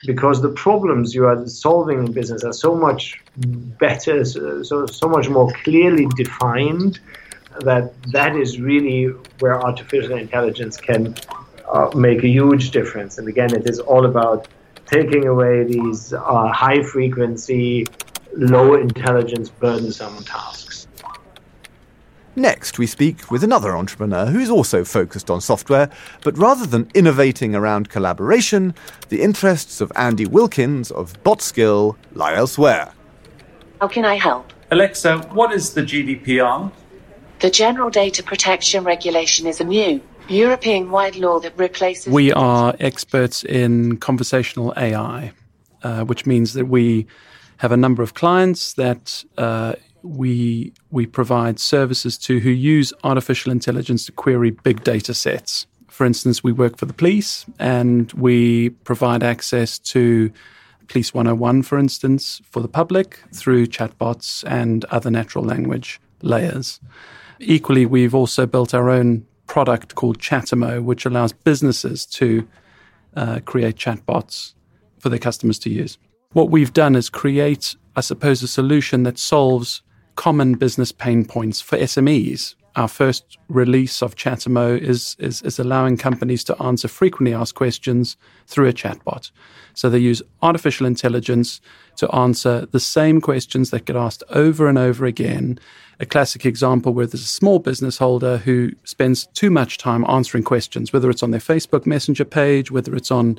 because 0.07 0.41
the 0.41 0.51
problems 0.51 1.15
you 1.15 1.27
are 1.27 1.47
solving 1.47 1.99
in 1.99 2.13
business 2.13 2.45
are 2.45 2.53
so 2.53 2.75
much 2.75 3.23
better, 3.37 4.25
so, 4.25 4.87
so 4.87 5.09
much 5.09 5.29
more 5.29 5.51
clearly 5.65 6.07
defined 6.17 7.01
that 7.61 7.93
that 8.13 8.37
is 8.37 8.61
really 8.61 9.07
where 9.39 9.61
artificial 9.61 10.17
intelligence 10.17 10.77
can 10.77 11.15
uh, 11.75 11.91
make 11.95 12.23
a 12.23 12.29
huge 12.29 12.71
difference. 12.71 13.19
And 13.19 13.29
again, 13.29 13.55
it 13.55 13.69
is 13.69 13.81
all 13.81 14.07
about 14.07 14.49
taking 14.87 15.27
away 15.27 15.65
these 15.65 16.13
uh, 16.13 16.53
high 16.53 16.83
frequency, 16.83 17.87
low 18.37 18.75
intelligence, 18.75 19.51
burdensome 19.51 20.23
tasks. 20.25 20.87
Next, 22.37 22.79
we 22.79 22.87
speak 22.87 23.31
with 23.31 23.45
another 23.45 23.77
entrepreneur 23.77 24.27
who 24.27 24.41
is 24.41 24.51
also 24.51 24.85
focused 24.85 25.31
on 25.31 25.41
software, 25.41 25.89
but 26.23 26.37
rather 26.37 26.67
than 26.67 26.91
innovating 26.95 27.55
around 27.55 27.91
collaboration, 27.91 28.75
the 29.09 29.23
interests 29.23 29.81
of 29.81 29.93
Andy 29.95 30.27
Wilkins 30.27 30.91
of 30.91 31.23
BotSkill 31.23 31.97
lie 32.13 32.35
elsewhere. 32.35 32.93
How 33.81 33.87
can 33.89 34.05
I 34.05 34.17
help? 34.17 34.53
Alexa, 34.71 35.19
what 35.33 35.53
is 35.53 35.75
the 35.75 35.83
GDPR? 35.83 36.73
The 37.39 37.51
General 37.51 37.91
Data 37.91 38.23
Protection 38.23 38.83
Regulation 38.83 39.47
is 39.47 39.61
a 39.61 39.65
new 39.65 40.01
European 40.29 40.91
wide 40.91 41.17
law 41.17 41.39
that 41.41 41.57
replaces. 41.59 42.13
We 42.13 42.33
are 42.33 42.75
experts 42.81 43.45
in 43.45 43.99
conversational 43.99 44.73
AI, 44.77 45.33
uh, 45.83 46.05
which 46.05 46.27
means 46.27 46.55
that 46.55 46.67
we 46.67 47.07
have 47.59 47.73
a 47.73 47.77
number 47.77 48.03
of 48.03 48.15
clients 48.15 48.75
that 48.75 49.25
uh, 49.39 49.75
we 50.03 50.73
we 50.91 51.07
provide 51.07 51.59
services 51.59 52.19
to 52.19 52.41
who 52.41 52.51
use 52.51 52.93
artificial 53.05 53.53
intelligence 53.53 54.07
to 54.07 54.13
query 54.13 54.51
big 54.51 54.85
data 54.85 55.15
sets. 55.15 55.67
For 55.89 56.05
instance, 56.05 56.43
we 56.43 56.53
work 56.53 56.77
for 56.77 56.87
the 56.87 56.93
police 56.93 57.47
and 57.59 58.13
we 58.13 58.71
provide 58.71 59.23
access 59.23 59.79
to 59.81 60.33
Police 60.89 61.15
101, 61.15 61.63
for 61.63 61.79
instance, 61.79 62.43
for 62.51 62.61
the 62.61 62.69
public 62.69 63.23
through 63.33 63.67
chatbots 63.67 64.45
and 64.47 64.85
other 64.87 65.11
natural 65.11 65.45
language 65.45 66.01
layers. 66.21 66.81
Equally, 67.41 67.87
we've 67.87 68.15
also 68.15 68.45
built 68.45 68.75
our 68.75 68.91
own 68.91 69.25
product 69.55 69.95
called 69.95 70.19
Chatamo, 70.19 70.83
which 70.83 71.07
allows 71.07 71.33
businesses 71.33 72.05
to 72.07 72.45
uh, 73.15 73.39
create 73.45 73.77
chatbots 73.77 74.55
for 74.99 75.11
their 75.11 75.19
customers 75.21 75.61
to 75.61 75.71
use. 75.71 75.97
What 76.33 76.51
we've 76.51 76.73
done 76.73 76.97
is 76.97 77.09
create, 77.09 77.77
I 77.95 78.01
suppose, 78.01 78.43
a 78.43 78.49
solution 78.49 79.05
that 79.05 79.17
solves 79.17 79.81
common 80.17 80.55
business 80.55 80.91
pain 80.91 81.25
points 81.25 81.61
for 81.61 81.79
SMEs. 81.79 82.57
Our 82.77 82.89
first 82.89 83.39
release 83.49 84.03
of 84.03 84.17
Chatamo 84.17 84.77
is, 84.81 85.17
is, 85.21 85.43
is 85.43 85.59
allowing 85.59 85.97
companies 85.97 86.43
to 86.45 86.61
answer 86.61 86.89
frequently 86.89 87.33
asked 87.33 87.55
questions 87.55 88.17
through 88.47 88.69
a 88.69 88.73
chatbot. 88.73 89.31
So 89.75 89.89
they 89.89 89.99
use 89.99 90.23
artificial 90.43 90.87
intelligence 90.87 91.61
to 91.97 92.13
answer 92.13 92.67
the 92.67 92.81
same 92.81 93.21
questions 93.21 93.71
that 93.71 93.85
get 93.85 93.95
asked 93.97 94.25
over 94.31 94.69
and 94.69 94.77
over 94.77 95.07
again 95.07 95.59
a 96.01 96.07
classic 96.07 96.45
example 96.45 96.93
where 96.93 97.07
there's 97.07 97.23
a 97.23 97.27
small 97.27 97.59
business 97.59 97.99
holder 97.99 98.39
who 98.39 98.73
spends 98.85 99.27
too 99.29 99.51
much 99.51 99.79
time 99.79 100.05
answering 100.09 100.45
questions, 100.45 100.93
whether 100.93 101.11
it's 101.11 101.23
on 101.23 101.31
their 101.31 101.41
Facebook 101.41 101.87
Messenger 101.87 102.25
page, 102.25 102.71
whether 102.71 102.95
it's 102.97 103.11
on 103.11 103.39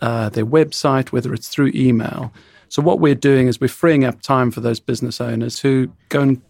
uh, 0.00 0.28
their 0.28 0.46
website, 0.46 1.12
whether 1.12 1.34
it's 1.34 1.48
through 1.48 1.72
email. 1.74 2.32
So, 2.68 2.82
what 2.82 3.00
we're 3.00 3.14
doing 3.14 3.46
is 3.48 3.60
we're 3.60 3.68
freeing 3.68 4.04
up 4.04 4.20
time 4.22 4.50
for 4.50 4.60
those 4.60 4.80
business 4.80 5.20
owners 5.20 5.58
who 5.58 5.90
go 6.08 6.20
and 6.20 6.42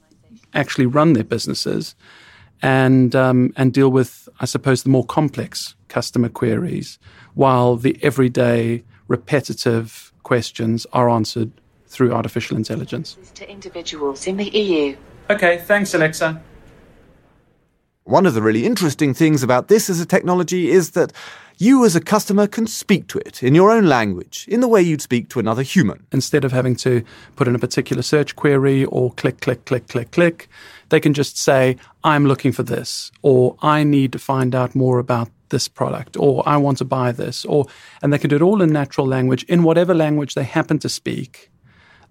actually 0.56 0.86
run 0.86 1.12
their 1.12 1.24
businesses 1.24 1.94
and, 2.62 3.14
um, 3.14 3.52
and 3.56 3.72
deal 3.72 3.90
with, 3.90 4.28
I 4.40 4.46
suppose, 4.46 4.82
the 4.82 4.88
more 4.88 5.04
complex 5.04 5.74
customer 5.88 6.28
queries, 6.28 6.98
while 7.34 7.76
the 7.76 7.98
everyday 8.02 8.82
repetitive 9.08 10.12
questions 10.22 10.86
are 10.92 11.08
answered 11.08 11.52
through 11.86 12.12
artificial 12.12 12.56
intelligence. 12.56 13.16
To 13.34 13.48
individuals 13.48 14.26
in 14.26 14.36
the 14.36 14.48
EU. 14.48 14.96
Okay, 15.30 15.58
thanks, 15.58 15.94
Alexa. 15.94 16.42
One 18.04 18.26
of 18.26 18.34
the 18.34 18.42
really 18.42 18.64
interesting 18.64 19.14
things 19.14 19.42
about 19.42 19.68
this 19.68 19.90
as 19.90 20.00
a 20.00 20.06
technology 20.06 20.70
is 20.70 20.92
that 20.92 21.12
you 21.58 21.84
as 21.84 21.96
a 21.96 22.00
customer 22.00 22.46
can 22.46 22.66
speak 22.66 23.08
to 23.08 23.18
it 23.18 23.42
in 23.42 23.54
your 23.54 23.70
own 23.70 23.86
language, 23.86 24.46
in 24.48 24.60
the 24.60 24.68
way 24.68 24.82
you'd 24.82 25.00
speak 25.00 25.28
to 25.30 25.38
another 25.38 25.62
human. 25.62 26.06
Instead 26.12 26.44
of 26.44 26.52
having 26.52 26.76
to 26.76 27.02
put 27.34 27.48
in 27.48 27.54
a 27.54 27.58
particular 27.58 28.02
search 28.02 28.36
query 28.36 28.84
or 28.84 29.12
click, 29.12 29.40
click, 29.40 29.64
click, 29.64 29.88
click, 29.88 30.10
click, 30.10 30.48
they 30.90 31.00
can 31.00 31.14
just 31.14 31.38
say, 31.38 31.76
I'm 32.04 32.26
looking 32.26 32.52
for 32.52 32.62
this, 32.62 33.10
or 33.22 33.56
I 33.62 33.84
need 33.84 34.12
to 34.12 34.18
find 34.18 34.54
out 34.54 34.74
more 34.74 34.98
about 34.98 35.30
this 35.48 35.68
product, 35.68 36.16
or 36.16 36.42
I 36.46 36.56
want 36.56 36.78
to 36.78 36.84
buy 36.84 37.12
this, 37.12 37.44
or, 37.44 37.66
and 38.02 38.12
they 38.12 38.18
can 38.18 38.30
do 38.30 38.36
it 38.36 38.42
all 38.42 38.60
in 38.60 38.72
natural 38.72 39.06
language, 39.06 39.44
in 39.44 39.62
whatever 39.62 39.94
language 39.94 40.34
they 40.34 40.44
happen 40.44 40.78
to 40.80 40.88
speak. 40.88 41.50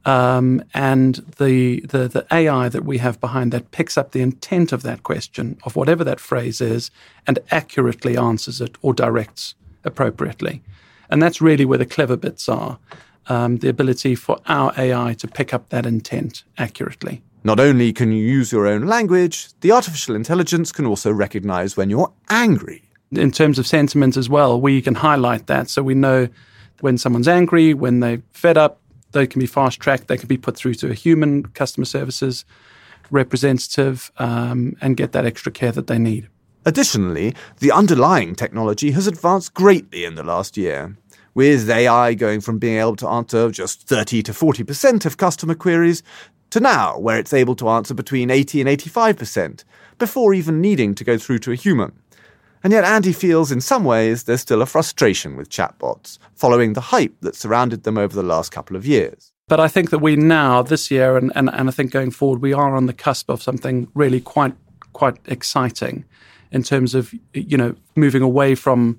Um, 0.05 0.63
and 0.73 1.15
the, 1.37 1.81
the, 1.81 2.07
the 2.07 2.27
AI 2.31 2.69
that 2.69 2.85
we 2.85 2.99
have 2.99 3.19
behind 3.19 3.51
that 3.51 3.71
picks 3.71 3.97
up 3.97 4.11
the 4.11 4.21
intent 4.21 4.71
of 4.71 4.83
that 4.83 5.01
question, 5.01 5.57
of 5.63 5.75
whatever 5.75 6.03
that 6.03 6.19
phrase 6.19 6.61
is, 6.61 6.91
and 7.25 7.39
accurately 7.49 8.15
answers 8.15 8.61
it 8.61 8.77
or 8.83 8.93
directs 8.93 9.55
appropriately. 9.83 10.61
And 11.09 11.21
that's 11.21 11.41
really 11.41 11.65
where 11.65 11.79
the 11.79 11.85
clever 11.85 12.17
bits 12.17 12.47
are 12.47 12.77
um, 13.27 13.57
the 13.57 13.69
ability 13.69 14.15
for 14.15 14.39
our 14.47 14.73
AI 14.77 15.13
to 15.15 15.27
pick 15.27 15.53
up 15.53 15.69
that 15.69 15.85
intent 15.85 16.43
accurately. 16.57 17.21
Not 17.43 17.59
only 17.59 17.93
can 17.93 18.11
you 18.11 18.23
use 18.23 18.51
your 18.51 18.67
own 18.67 18.87
language, 18.87 19.49
the 19.61 19.71
artificial 19.71 20.15
intelligence 20.15 20.71
can 20.71 20.85
also 20.85 21.11
recognize 21.11 21.77
when 21.77 21.89
you're 21.89 22.11
angry. 22.29 22.83
In 23.11 23.31
terms 23.31 23.59
of 23.59 23.67
sentiment 23.67 24.17
as 24.17 24.29
well, 24.29 24.59
we 24.59 24.81
can 24.81 24.95
highlight 24.95 25.47
that 25.47 25.69
so 25.69 25.83
we 25.83 25.93
know 25.93 26.27
when 26.81 26.97
someone's 26.97 27.27
angry, 27.27 27.73
when 27.73 27.99
they're 27.99 28.21
fed 28.31 28.57
up, 28.57 28.81
they 29.11 29.27
can 29.27 29.39
be 29.39 29.45
fast 29.45 29.79
tracked. 29.79 30.07
They 30.07 30.17
can 30.17 30.27
be 30.27 30.37
put 30.37 30.55
through 30.55 30.75
to 30.75 30.89
a 30.89 30.93
human 30.93 31.45
customer 31.47 31.85
services 31.85 32.45
representative 33.11 34.11
um, 34.17 34.75
and 34.81 34.97
get 34.97 35.11
that 35.11 35.25
extra 35.25 35.51
care 35.51 35.71
that 35.71 35.87
they 35.87 35.99
need. 35.99 36.27
Additionally, 36.65 37.35
the 37.59 37.71
underlying 37.71 38.35
technology 38.35 38.91
has 38.91 39.05
advanced 39.05 39.53
greatly 39.53 40.03
in 40.03 40.15
the 40.15 40.23
last 40.23 40.57
year, 40.57 40.97
with 41.35 41.69
AI 41.69 42.15
going 42.15 42.41
from 42.41 42.57
being 42.57 42.79
able 42.79 42.95
to 42.95 43.07
answer 43.07 43.51
just 43.51 43.87
30 43.87 44.23
to 44.23 44.31
40% 44.31 45.05
of 45.05 45.17
customer 45.17 45.53
queries 45.53 46.01
to 46.49 46.59
now 46.59 46.97
where 46.97 47.19
it's 47.19 47.33
able 47.33 47.55
to 47.55 47.69
answer 47.69 47.93
between 47.93 48.31
80 48.31 48.61
and 48.61 48.69
85% 48.69 49.63
before 49.97 50.33
even 50.33 50.61
needing 50.61 50.95
to 50.95 51.03
go 51.03 51.17
through 51.17 51.39
to 51.39 51.51
a 51.51 51.55
human. 51.55 51.91
And 52.65 52.71
yet, 52.71 52.83
Andy 52.83 53.13
feels 53.13 53.51
in 53.51 53.61
some 53.61 53.83
ways 53.83 54.23
there's 54.23 54.41
still 54.41 54.63
a 54.63 54.65
frustration 54.65 55.37
with 55.37 55.51
chatbots, 55.51 56.17
following 56.33 56.73
the 56.73 56.81
hype 56.81 57.13
that 57.21 57.35
surrounded 57.35 57.83
them 57.83 57.95
over 57.95 58.15
the 58.15 58.23
last 58.23 58.51
couple 58.51 58.75
of 58.75 58.87
years. 58.87 59.31
But 59.47 59.59
I 59.59 59.67
think 59.67 59.91
that 59.91 59.99
we 59.99 60.15
now, 60.15 60.63
this 60.63 60.89
year, 60.89 61.15
and, 61.15 61.31
and, 61.35 61.47
and 61.53 61.69
I 61.69 61.71
think 61.71 61.91
going 61.91 62.09
forward, 62.09 62.41
we 62.41 62.53
are 62.53 62.75
on 62.75 62.87
the 62.87 62.93
cusp 62.93 63.29
of 63.29 63.43
something 63.43 63.87
really 63.93 64.19
quite 64.19 64.55
quite 64.93 65.17
exciting 65.27 66.05
in 66.51 66.63
terms 66.63 66.95
of 66.95 67.13
you 67.35 67.55
know 67.55 67.75
moving 67.95 68.23
away 68.23 68.55
from 68.55 68.97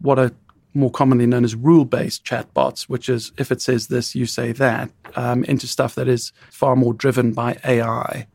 what 0.00 0.20
are 0.20 0.30
more 0.72 0.92
commonly 0.92 1.26
known 1.26 1.42
as 1.42 1.56
rule-based 1.56 2.24
chatbots, 2.24 2.82
which 2.82 3.08
is 3.08 3.32
if 3.36 3.50
it 3.50 3.60
says 3.60 3.88
this, 3.88 4.14
you 4.14 4.24
say 4.24 4.52
that, 4.52 4.88
um, 5.16 5.42
into 5.46 5.66
stuff 5.66 5.96
that 5.96 6.06
is 6.06 6.32
far 6.48 6.76
more 6.76 6.94
driven 6.94 7.32
by 7.32 7.58
AI 7.64 8.28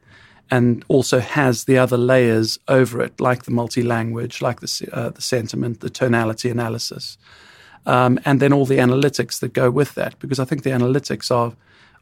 and 0.52 0.86
also 0.88 1.20
has 1.20 1.64
the 1.64 1.78
other 1.78 1.98
layers 1.98 2.60
over 2.68 3.02
it, 3.02 3.20
like 3.20 3.44
the 3.44 3.52
multi-language, 3.52 4.42
like 4.42 4.60
the 4.60 4.90
uh, 4.92 5.10
the 5.10 5.22
sentiment, 5.22 5.80
the 5.80 5.90
tonality 5.90 6.50
analysis, 6.50 7.18
um, 7.86 8.20
and 8.26 8.40
then 8.40 8.54
all 8.54 8.66
the 8.66 8.78
analytics 8.78 9.40
that 9.40 9.54
go 9.54 9.72
with 9.72 9.96
that. 9.96 10.18
Because 10.20 10.40
I 10.40 10.46
think 10.46 10.64
the 10.64 10.70
analytics 10.72 11.32
are 11.32 11.54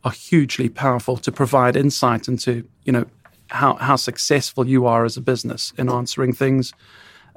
are 0.04 0.12
hugely 0.12 0.70
powerful 0.70 1.18
to 1.18 1.32
provide 1.32 1.76
insight 1.76 2.28
into 2.28 2.68
you 2.84 2.92
know 2.92 3.06
how 3.48 3.76
how 3.76 3.96
successful 3.96 4.68
you 4.68 4.86
are 4.86 5.06
as 5.06 5.18
a 5.18 5.22
business 5.22 5.74
in 5.78 5.90
answering 5.90 6.34
things 6.34 6.74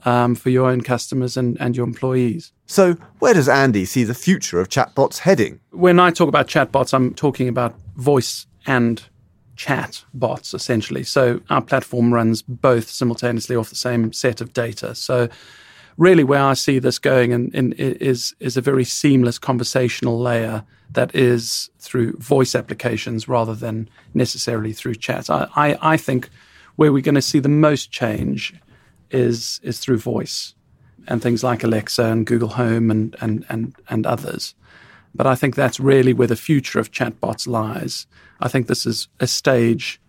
um, 0.04 0.34
for 0.34 0.50
your 0.50 0.68
own 0.70 0.80
customers 0.80 1.36
and, 1.36 1.60
and 1.60 1.76
your 1.76 1.86
employees. 1.86 2.52
So, 2.66 2.94
where 3.18 3.34
does 3.34 3.48
Andy 3.48 3.84
see 3.84 4.04
the 4.04 4.14
future 4.14 4.60
of 4.60 4.68
chatbots 4.68 5.18
heading? 5.18 5.60
When 5.70 5.98
I 5.98 6.10
talk 6.10 6.28
about 6.28 6.48
chatbots, 6.48 6.92
I'm 6.92 7.14
talking 7.14 7.48
about 7.48 7.74
voice 7.96 8.46
and 8.66 9.02
chat 9.56 10.04
bots 10.14 10.54
essentially. 10.54 11.02
So 11.02 11.40
our 11.50 11.62
platform 11.62 12.12
runs 12.12 12.42
both 12.42 12.88
simultaneously 12.88 13.56
off 13.56 13.70
the 13.70 13.76
same 13.76 14.12
set 14.12 14.40
of 14.40 14.52
data. 14.52 14.94
So 14.94 15.28
really 15.96 16.24
where 16.24 16.42
I 16.42 16.54
see 16.54 16.78
this 16.78 16.98
going 16.98 17.32
in, 17.32 17.50
in, 17.52 17.72
is 17.72 18.34
is 18.38 18.56
a 18.56 18.60
very 18.60 18.84
seamless 18.84 19.38
conversational 19.38 20.20
layer 20.20 20.64
that 20.92 21.14
is 21.14 21.70
through 21.78 22.12
voice 22.18 22.54
applications 22.54 23.28
rather 23.28 23.54
than 23.54 23.88
necessarily 24.14 24.72
through 24.72 24.94
chat. 24.94 25.28
I, 25.28 25.48
I, 25.56 25.94
I 25.94 25.96
think 25.96 26.30
where 26.76 26.92
we're 26.92 27.02
going 27.02 27.16
to 27.16 27.22
see 27.22 27.38
the 27.38 27.48
most 27.48 27.90
change 27.90 28.54
is 29.10 29.60
is 29.62 29.78
through 29.78 29.98
voice 29.98 30.54
and 31.08 31.22
things 31.22 31.42
like 31.42 31.64
Alexa 31.64 32.04
and 32.04 32.26
Google 32.26 32.50
Home 32.50 32.90
and 32.90 33.16
and 33.20 33.44
and, 33.48 33.74
and 33.88 34.06
others. 34.06 34.54
But 35.16 35.26
I 35.26 35.34
think 35.34 35.54
that's 35.54 35.80
really 35.80 36.12
where 36.12 36.28
the 36.28 36.36
future 36.36 36.78
of 36.78 36.92
chatbots 36.92 37.48
lies. 37.48 38.06
I 38.40 38.48
think 38.48 38.66
this 38.66 38.84
is 38.84 39.08
a 39.18 39.26
stage 39.26 40.00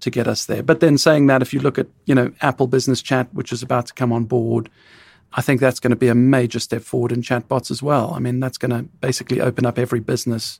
to 0.00 0.10
get 0.10 0.26
us 0.26 0.46
there. 0.46 0.62
But 0.62 0.80
then 0.80 0.96
saying 0.96 1.26
that, 1.26 1.42
if 1.42 1.52
you 1.52 1.60
look 1.60 1.78
at 1.78 1.86
you 2.06 2.14
know 2.14 2.32
Apple 2.40 2.66
Business 2.66 3.02
Chat, 3.02 3.32
which 3.32 3.52
is 3.52 3.62
about 3.62 3.86
to 3.86 3.94
come 3.94 4.12
on 4.12 4.24
board, 4.24 4.70
I 5.34 5.42
think 5.42 5.60
that's 5.60 5.80
going 5.80 5.90
to 5.90 5.96
be 5.96 6.08
a 6.08 6.14
major 6.14 6.58
step 6.58 6.82
forward 6.82 7.12
in 7.12 7.22
chatbots 7.22 7.70
as 7.70 7.82
well. 7.82 8.12
I 8.14 8.18
mean, 8.18 8.40
that's 8.40 8.58
going 8.58 8.72
to 8.72 8.88
basically 9.00 9.40
open 9.40 9.66
up 9.66 9.78
every 9.78 10.00
business 10.00 10.58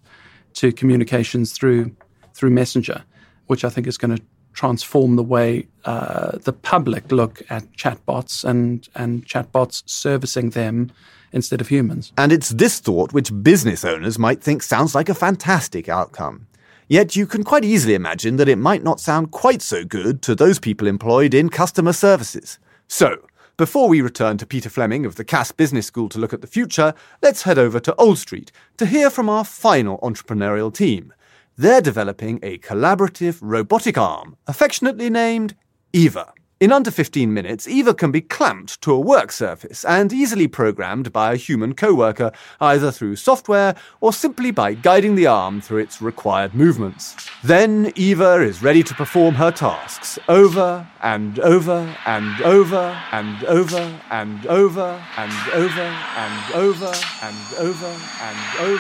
to 0.55 0.73
communications 0.73 1.53
through 1.53 1.97
through 2.35 2.51
Messenger, 2.51 3.05
which 3.47 3.65
I 3.65 3.71
think 3.71 3.87
is 3.87 3.99
going 3.99 4.17
to 4.17 4.23
transform 4.53 5.17
the 5.17 5.23
way 5.23 5.67
uh, 5.85 6.39
the 6.39 6.53
public 6.53 7.11
look 7.11 7.43
at 7.51 7.65
chatbots 7.73 8.45
and 8.45 8.89
and 8.95 9.27
chatbots 9.27 9.83
servicing 9.87 10.51
them 10.51 10.91
instead 11.33 11.61
of 11.61 11.69
humans. 11.69 12.13
And 12.19 12.33
it's 12.33 12.51
this 12.51 12.81
thought 12.81 13.13
which 13.13 13.31
business 13.43 13.85
owners 13.85 14.19
might 14.19 14.43
think 14.43 14.63
sounds 14.63 14.95
like 14.95 15.09
a 15.09 15.15
fantastic 15.15 15.89
outcome. 15.89 16.47
Yet 16.89 17.15
you 17.15 17.27
can 17.27 17.45
quite 17.45 17.65
easily 17.65 17.95
imagine 17.95 18.37
that 18.37 18.49
it 18.49 18.57
might 18.57 18.83
not 18.83 18.99
sound 18.99 19.31
quite 19.31 19.63
so 19.63 19.85
good 19.85 20.23
to 20.23 20.35
those 20.35 20.59
people 20.59 20.89
employed 20.89 21.35
in 21.35 21.49
customer 21.49 21.93
services. 21.93 22.59
So, 22.89 23.27
before 23.57 23.89
we 23.89 24.01
return 24.01 24.39
to 24.39 24.47
Peter 24.47 24.69
Fleming 24.69 25.07
of 25.07 25.15
the 25.15 25.25
Cass 25.25 25.53
Business 25.53 25.87
School 25.87 26.09
to 26.09 26.19
look 26.19 26.33
at 26.33 26.41
the 26.41 26.49
future, 26.49 26.95
let's 27.23 27.43
head 27.43 27.59
over 27.59 27.79
to 27.79 27.95
Old 27.95 28.19
Street 28.19 28.51
to 28.79 28.87
hear 28.87 29.09
from 29.09 29.29
our 29.29 29.45
final 29.45 29.99
entrepreneurial 29.99 30.75
team. 30.75 31.13
They're 31.61 31.83
developing 31.83 32.39
a 32.43 32.57
collaborative 32.57 33.37
robotic 33.43 33.99
arm, 33.99 34.35
affectionately 34.47 35.11
named 35.11 35.57
Eva. 35.93 36.33
In 36.61 36.73
under 36.73 36.91
15 36.91 37.33
minutes, 37.33 37.67
Eva 37.67 37.95
can 37.95 38.13
be 38.13 38.21
clamped 38.21 38.83
to 38.83 38.93
a 38.93 39.01
work 39.01 39.33
surface 39.33 39.83
and 39.83 40.13
easily 40.13 40.47
programmed 40.47 41.11
by 41.11 41.33
a 41.33 41.37
human 41.37 41.75
co-worker, 41.75 42.33
either 42.61 42.91
through 42.91 43.17
software 43.17 43.75
or 44.03 44.13
simply 44.13 44.51
by 44.51 44.75
guiding 44.75 45.15
the 45.15 45.27
arm 45.27 45.63
through 45.63 45.79
its 45.79 46.03
required 46.03 46.53
movements. 46.53 47.17
Then 47.43 47.95
Eva 47.97 48.43
is 48.43 48.63
ready 48.63 48.83
to 48.83 48.95
perform 48.95 49.37
her 49.37 49.51
tasks 49.51 50.19
over 50.29 50.87
and 51.01 51.39
over 51.39 51.97
and 52.05 52.43
over 52.43 52.95
and 53.11 53.43
over 53.45 53.97
and 54.11 54.47
over 54.47 55.03
and 55.17 55.33
over 55.47 55.83
and 56.13 56.53
over 56.53 56.93
and 57.23 57.55
over 57.57 57.87
and 58.13 58.51
over 58.61 58.61
and 58.61 58.73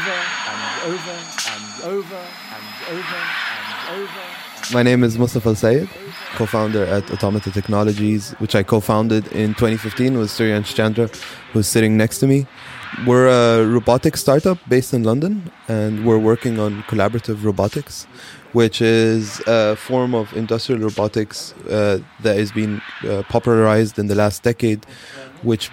over 0.85 1.15
and 1.49 1.85
over 1.85 2.21
and 2.53 2.99
over 2.99 3.17
and 3.17 4.03
over. 4.03 4.50
My 4.73 4.85
name 4.85 5.03
is 5.03 5.19
Mustafa 5.19 5.57
Sayed, 5.57 5.89
co-founder 6.37 6.85
at 6.85 7.11
Automata 7.11 7.51
Technologies, 7.51 8.31
which 8.39 8.55
I 8.55 8.63
co-founded 8.63 9.27
in 9.33 9.55
2015 9.55 10.17
with 10.17 10.29
Suryansh 10.31 10.77
Chandra, 10.77 11.09
who's 11.53 11.67
sitting 11.67 11.97
next 11.97 12.19
to 12.19 12.29
me. 12.29 12.47
We're 13.05 13.27
a 13.27 13.67
robotics 13.67 14.21
startup 14.21 14.59
based 14.69 14.95
in 14.95 15.03
London, 15.03 15.51
and 15.67 16.07
we're 16.07 16.21
working 16.21 16.61
on 16.61 16.85
collaborative 16.85 17.43
robotics, 17.43 18.05
which 18.53 18.81
is 18.81 19.43
a 19.49 19.75
form 19.75 20.15
of 20.15 20.33
industrial 20.37 20.81
robotics 20.81 21.53
uh, 21.69 21.99
that 22.21 22.37
has 22.37 22.53
been 22.53 22.81
uh, 23.09 23.25
popularized 23.29 23.99
in 23.99 24.07
the 24.07 24.15
last 24.15 24.45
decade, 24.45 24.87
which 25.43 25.69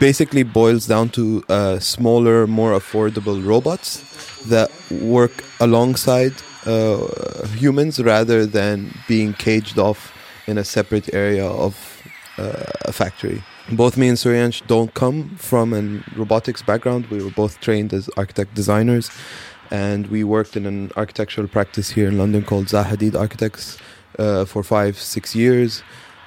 basically 0.00 0.42
boils 0.42 0.88
down 0.88 1.10
to 1.10 1.44
uh, 1.48 1.78
smaller, 1.78 2.48
more 2.48 2.72
affordable 2.72 3.46
robots 3.46 4.42
that 4.46 4.68
work 4.90 5.44
alongside 5.60 6.32
uh, 6.66 7.46
humans 7.56 8.02
rather 8.02 8.46
than 8.46 8.92
being 9.06 9.32
caged 9.34 9.78
off 9.78 10.12
in 10.46 10.58
a 10.58 10.64
separate 10.64 11.12
area 11.14 11.46
of 11.46 12.02
uh, 12.38 12.64
a 12.84 12.92
factory. 12.92 13.42
Both 13.72 13.96
me 13.96 14.08
and 14.08 14.16
Suryansh 14.16 14.66
don't 14.66 14.92
come 14.94 15.36
from 15.36 15.72
a 15.72 15.82
robotics 16.16 16.62
background. 16.62 17.06
We 17.06 17.22
were 17.22 17.30
both 17.30 17.60
trained 17.60 17.92
as 17.92 18.08
architect 18.16 18.54
designers, 18.54 19.10
and 19.70 20.06
we 20.06 20.22
worked 20.22 20.56
in 20.56 20.66
an 20.66 20.92
architectural 20.96 21.48
practice 21.48 21.90
here 21.90 22.08
in 22.08 22.18
London 22.18 22.44
called 22.44 22.66
Zaha 22.66 22.96
Hadid 22.96 23.18
Architects 23.18 23.78
uh, 24.18 24.44
for 24.44 24.62
five, 24.62 24.98
six 24.98 25.34
years 25.34 25.82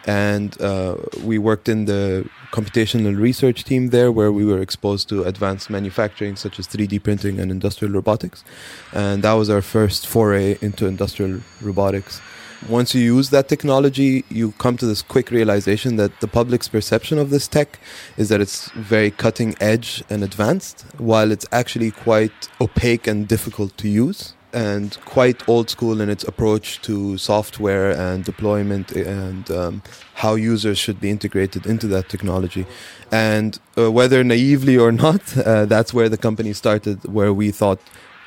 and 0.09 0.59
uh, 0.59 0.95
we 1.23 1.37
worked 1.37 1.69
in 1.69 1.85
the 1.85 2.27
computational 2.51 3.15
research 3.15 3.63
team 3.63 3.89
there 3.89 4.11
where 4.11 4.31
we 4.31 4.43
were 4.43 4.59
exposed 4.59 5.07
to 5.07 5.23
advanced 5.23 5.69
manufacturing 5.69 6.35
such 6.35 6.57
as 6.57 6.67
3d 6.67 7.03
printing 7.03 7.39
and 7.39 7.51
industrial 7.51 7.93
robotics. 7.93 8.43
And 8.91 9.21
that 9.21 9.33
was 9.33 9.51
our 9.51 9.61
first 9.61 10.07
foray 10.07 10.57
into 10.61 10.87
industrial 10.87 11.41
robotics. 11.61 12.21
Once 12.67 12.95
you 12.95 13.01
use 13.01 13.29
that 13.29 13.47
technology 13.47 14.25
you 14.29 14.51
come 14.63 14.75
to 14.77 14.87
this 14.87 15.03
quick 15.03 15.29
realization 15.29 15.95
that 15.97 16.19
the 16.21 16.27
public's 16.27 16.67
perception 16.67 17.19
of 17.19 17.29
this 17.29 17.47
tech 17.47 17.79
is 18.17 18.29
that 18.29 18.41
it's 18.41 18.71
very 18.71 19.11
cutting 19.11 19.55
edge 19.61 20.03
and 20.09 20.23
advanced 20.23 20.85
while 20.97 21.31
it's 21.31 21.45
actually 21.51 21.91
quite 21.91 22.49
opaque 22.59 23.05
and 23.05 23.27
difficult 23.27 23.77
to 23.77 23.87
use 23.87 24.33
and 24.53 24.97
quite 25.05 25.47
old 25.47 25.69
school 25.69 26.01
in 26.01 26.09
its 26.09 26.23
approach 26.23 26.81
to 26.81 27.17
software 27.17 27.91
and 27.91 28.23
deployment 28.23 28.91
and 28.91 29.49
um, 29.51 29.81
how 30.15 30.35
users 30.35 30.77
should 30.77 30.99
be 30.99 31.09
integrated 31.09 31.65
into 31.65 31.87
that 31.87 32.09
technology. 32.09 32.65
And 33.11 33.59
uh, 33.77 33.91
whether 33.91 34.23
naively 34.23 34.77
or 34.77 34.91
not, 35.05 35.37
uh, 35.37 35.65
that's 35.65 35.93
where 35.93 36.09
the 36.09 36.17
company 36.17 36.53
started, 36.53 37.03
where 37.05 37.33
we 37.33 37.51
thought, 37.51 37.79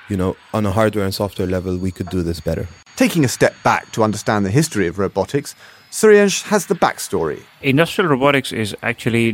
you 0.09 0.17
know, 0.17 0.37
on 0.55 0.67
a 0.67 0.71
hardware 0.71 1.05
and 1.05 1.15
software 1.15 1.49
level, 1.49 1.77
we 1.77 1.91
could 1.91 2.09
do 2.09 2.23
this 2.23 2.41
better. 2.41 2.69
Taking 2.97 3.25
a 3.25 3.29
step 3.29 3.55
back 3.65 3.91
to 3.93 4.03
understand 4.03 4.45
the 4.45 4.51
history 4.51 4.87
of 4.87 4.99
robotics, 4.99 5.55
Suryansh 5.93 6.45
has 6.45 6.67
the 6.67 6.75
backstory. 6.75 7.43
Industrial 7.61 8.09
robotics 8.09 8.51
is 8.51 8.75
actually, 8.83 9.29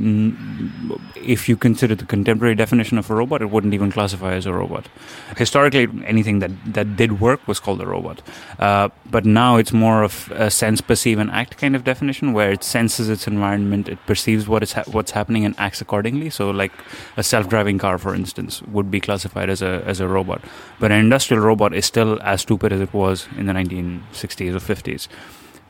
if 1.14 1.49
you 1.49 1.57
consider 1.57 1.94
the 1.94 2.05
contemporary 2.05 2.57
definition 2.57 2.99
of 2.99 3.09
a 3.09 3.14
robot, 3.14 3.42
it 3.42 3.51
wouldn't 3.51 3.75
even 3.75 3.92
classify 3.92 4.33
as 4.33 4.44
a 4.44 4.53
robot. 4.53 4.88
Historically, 5.37 5.87
anything 6.05 6.40
that, 6.40 6.51
that 6.66 6.97
did 6.97 7.21
work 7.21 7.47
was 7.47 7.61
called 7.61 7.81
a 7.81 7.87
robot. 7.87 8.23
Uh, 8.59 8.88
but 9.09 9.25
now 9.25 9.55
it's 9.55 9.73
more 9.73 10.03
of 10.03 10.33
a 10.35 10.51
sense, 10.51 10.81
perceive, 10.81 11.21
and 11.21 11.31
act 11.31 11.57
kind 11.59 11.77
of 11.77 11.85
definition 11.85 12.33
where 12.33 12.51
it 12.51 12.64
senses 12.64 13.09
its 13.09 13.29
environment, 13.29 13.88
it 13.88 14.05
perceives 14.05 14.49
what 14.49 14.64
is 14.64 14.73
ha- 14.73 14.85
what's 14.88 15.12
happening, 15.12 15.44
and 15.44 15.55
acts 15.59 15.81
accordingly. 15.81 16.29
So, 16.29 16.51
like 16.51 16.73
a 17.16 17.23
self 17.23 17.49
driving 17.49 17.79
car, 17.79 17.99
for 17.99 18.16
instance, 18.16 18.62
would 18.62 18.90
be 18.90 18.99
classified 18.99 19.49
as 19.49 19.62
a, 19.62 19.85
as 19.87 20.01
a 20.01 20.09
robot. 20.09 20.42
But 20.81 20.90
an 20.90 20.99
industrial 20.99 21.40
robot 21.40 21.73
is 21.73 21.87
still 21.87 22.21
as 22.23 22.40
stupid 22.40 22.73
as 22.73 22.81
it 22.81 22.92
was 22.92 23.29
in 23.37 23.47
the 23.47 23.53
1960s 23.53 24.55
or 24.57 24.75
50s 24.75 25.07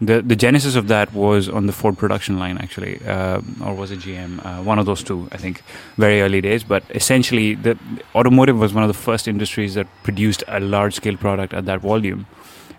the 0.00 0.22
the 0.22 0.36
genesis 0.36 0.76
of 0.76 0.88
that 0.88 1.12
was 1.12 1.48
on 1.48 1.66
the 1.66 1.72
Ford 1.72 1.98
production 1.98 2.38
line, 2.38 2.58
actually, 2.58 3.00
uh, 3.04 3.40
or 3.64 3.74
was 3.74 3.90
it 3.90 3.98
GM? 4.00 4.44
Uh, 4.44 4.62
one 4.62 4.78
of 4.78 4.86
those 4.86 5.02
two, 5.02 5.28
I 5.32 5.36
think, 5.36 5.62
very 5.96 6.20
early 6.22 6.40
days. 6.40 6.62
But 6.62 6.84
essentially, 6.90 7.54
the 7.54 7.76
automotive 8.14 8.58
was 8.58 8.72
one 8.72 8.84
of 8.84 8.88
the 8.88 8.94
first 8.94 9.26
industries 9.26 9.74
that 9.74 9.86
produced 10.04 10.44
a 10.46 10.60
large 10.60 10.94
scale 10.94 11.16
product 11.16 11.52
at 11.52 11.64
that 11.66 11.80
volume. 11.80 12.26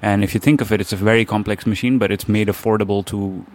And 0.02 0.24
if 0.24 0.34
you 0.34 0.40
think 0.40 0.62
of 0.62 0.72
it, 0.72 0.80
it's 0.80 0.94
a 0.94 0.96
very 0.96 1.26
complex 1.26 1.66
machine, 1.66 1.98
but 1.98 2.10
it's 2.10 2.30
made 2.30 2.48
affordable 2.48 3.06
to 3.08 3.46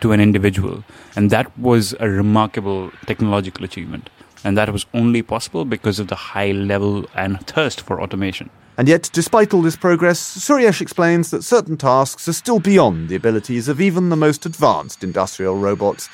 to 0.00 0.12
an 0.12 0.20
individual, 0.20 0.82
and 1.14 1.28
that 1.30 1.58
was 1.58 1.94
a 2.00 2.08
remarkable 2.08 2.90
technological 3.06 3.64
achievement. 3.64 4.08
And 4.44 4.56
that 4.56 4.70
was 4.72 4.86
only 4.94 5.22
possible 5.22 5.64
because 5.64 6.00
of 6.00 6.08
the 6.08 6.14
high 6.14 6.52
level 6.52 7.04
and 7.14 7.46
thirst 7.46 7.80
for 7.82 8.00
automation. 8.00 8.50
And 8.82 8.88
yet, 8.88 9.08
despite 9.12 9.54
all 9.54 9.62
this 9.62 9.76
progress, 9.76 10.36
Suryansh 10.38 10.80
explains 10.80 11.30
that 11.30 11.44
certain 11.44 11.76
tasks 11.76 12.26
are 12.26 12.32
still 12.32 12.58
beyond 12.58 13.08
the 13.08 13.14
abilities 13.14 13.68
of 13.68 13.80
even 13.80 14.08
the 14.08 14.16
most 14.16 14.44
advanced 14.44 15.04
industrial 15.04 15.56
robots, 15.56 16.08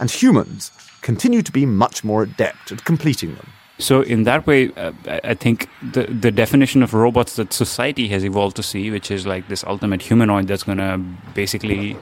and 0.00 0.10
humans 0.10 0.72
continue 1.02 1.42
to 1.42 1.52
be 1.52 1.66
much 1.66 2.02
more 2.02 2.22
adept 2.22 2.72
at 2.72 2.86
completing 2.86 3.34
them. 3.34 3.48
So 3.78 4.02
in 4.02 4.22
that 4.22 4.46
way, 4.46 4.70
uh, 4.76 4.92
I 5.24 5.34
think 5.34 5.68
the 5.82 6.04
the 6.06 6.30
definition 6.30 6.82
of 6.82 6.94
robots 6.94 7.34
that 7.36 7.52
society 7.52 8.06
has 8.08 8.24
evolved 8.24 8.54
to 8.56 8.62
see, 8.62 8.90
which 8.90 9.10
is 9.10 9.26
like 9.26 9.48
this 9.48 9.64
ultimate 9.64 10.00
humanoid 10.00 10.46
that's 10.46 10.62
going 10.62 10.78
to 10.78 11.00
basically 11.34 11.96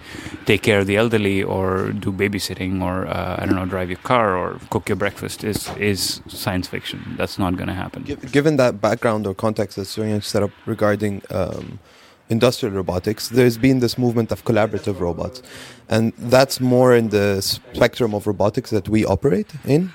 take 0.45 0.61
care 0.63 0.81
of 0.81 0.87
the 0.87 0.99
elderly 0.99 1.43
or 1.43 1.93
do 1.93 2.13
babysitting 2.13 2.83
or 2.83 3.07
uh, 3.07 3.37
I 3.39 3.47
don't 3.47 3.55
know 3.55 3.65
drive 3.65 3.89
your 3.89 4.01
car 4.01 4.37
or 4.37 4.61
cook 4.69 4.87
your 4.89 4.97
breakfast, 4.97 5.45
is 5.45 5.71
is 5.79 6.21
science 6.29 6.69
fiction. 6.69 7.15
That's 7.17 7.39
not 7.39 7.57
going 7.57 7.69
to 7.69 7.75
happen. 7.75 8.03
Given 8.31 8.57
that 8.57 8.83
background 8.83 9.27
or 9.27 9.35
context 9.35 9.77
that 9.77 9.87
Suryansh 9.87 10.25
set 10.25 10.43
up 10.43 10.51
regarding 10.67 11.23
um, 11.31 11.79
industrial 12.29 12.75
robotics, 12.75 13.31
there's 13.31 13.57
been 13.57 13.81
this 13.81 13.97
movement 13.97 14.31
of 14.31 14.45
collaborative 14.45 15.01
robots. 15.01 15.43
And 15.89 16.13
that's 16.19 16.61
more 16.61 16.95
in 16.95 17.09
the 17.09 17.41
spectrum 17.41 18.15
of 18.15 18.27
robotics 18.27 18.71
that 18.71 18.89
we 18.89 19.05
operate 19.05 19.51
in. 19.65 19.93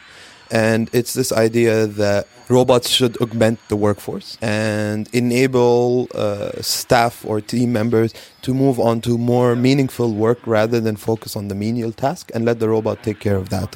And 0.52 0.90
it's 0.94 1.14
this 1.14 1.32
idea 1.32 1.88
that 1.88 2.28
robots 2.50 2.90
should 2.90 3.18
augment 3.18 3.60
the 3.68 3.76
workforce 3.76 4.38
and 4.42 5.10
enable 5.14 6.08
uh, 6.16 6.62
staff 6.62 7.26
or 7.26 7.42
team 7.42 7.74
members 7.74 8.14
to 8.42 8.54
move 8.54 8.80
on 8.80 9.02
to 9.02 9.18
more 9.18 9.56
meaningful 9.56 10.14
work 10.14 10.40
rather 10.46 10.80
than 10.80 10.96
focus 10.96 11.36
on 11.36 11.50
the 11.50 11.56
menial 11.56 11.92
task 11.92 12.32
and 12.34 12.46
let 12.46 12.60
the 12.60 12.70
robot 12.70 13.04
take 13.04 13.20
care 13.20 13.36
of 13.36 13.50
that. 13.50 13.76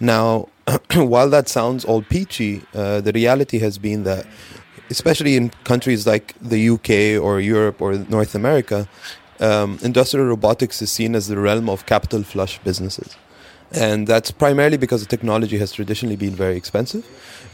Now, 0.00 0.48
while 0.94 1.30
that 1.30 1.48
sounds 1.48 1.84
all 1.84 2.02
peachy, 2.02 2.62
uh, 2.74 3.00
the 3.00 3.12
reality 3.12 3.58
has 3.60 3.78
been 3.78 4.04
that, 4.04 4.26
especially 4.90 5.36
in 5.36 5.50
countries 5.64 6.06
like 6.06 6.34
the 6.40 6.70
UK 6.70 7.22
or 7.22 7.40
Europe 7.40 7.80
or 7.80 7.94
North 7.94 8.34
America, 8.34 8.88
um, 9.40 9.78
industrial 9.82 10.26
robotics 10.26 10.82
is 10.82 10.90
seen 10.90 11.14
as 11.14 11.28
the 11.28 11.38
realm 11.38 11.68
of 11.68 11.86
capital 11.86 12.24
flush 12.24 12.58
businesses. 12.58 13.14
And 13.72 14.06
that's 14.06 14.30
primarily 14.30 14.78
because 14.78 15.02
the 15.02 15.08
technology 15.08 15.58
has 15.58 15.72
traditionally 15.72 16.16
been 16.16 16.34
very 16.34 16.56
expensive. 16.56 17.06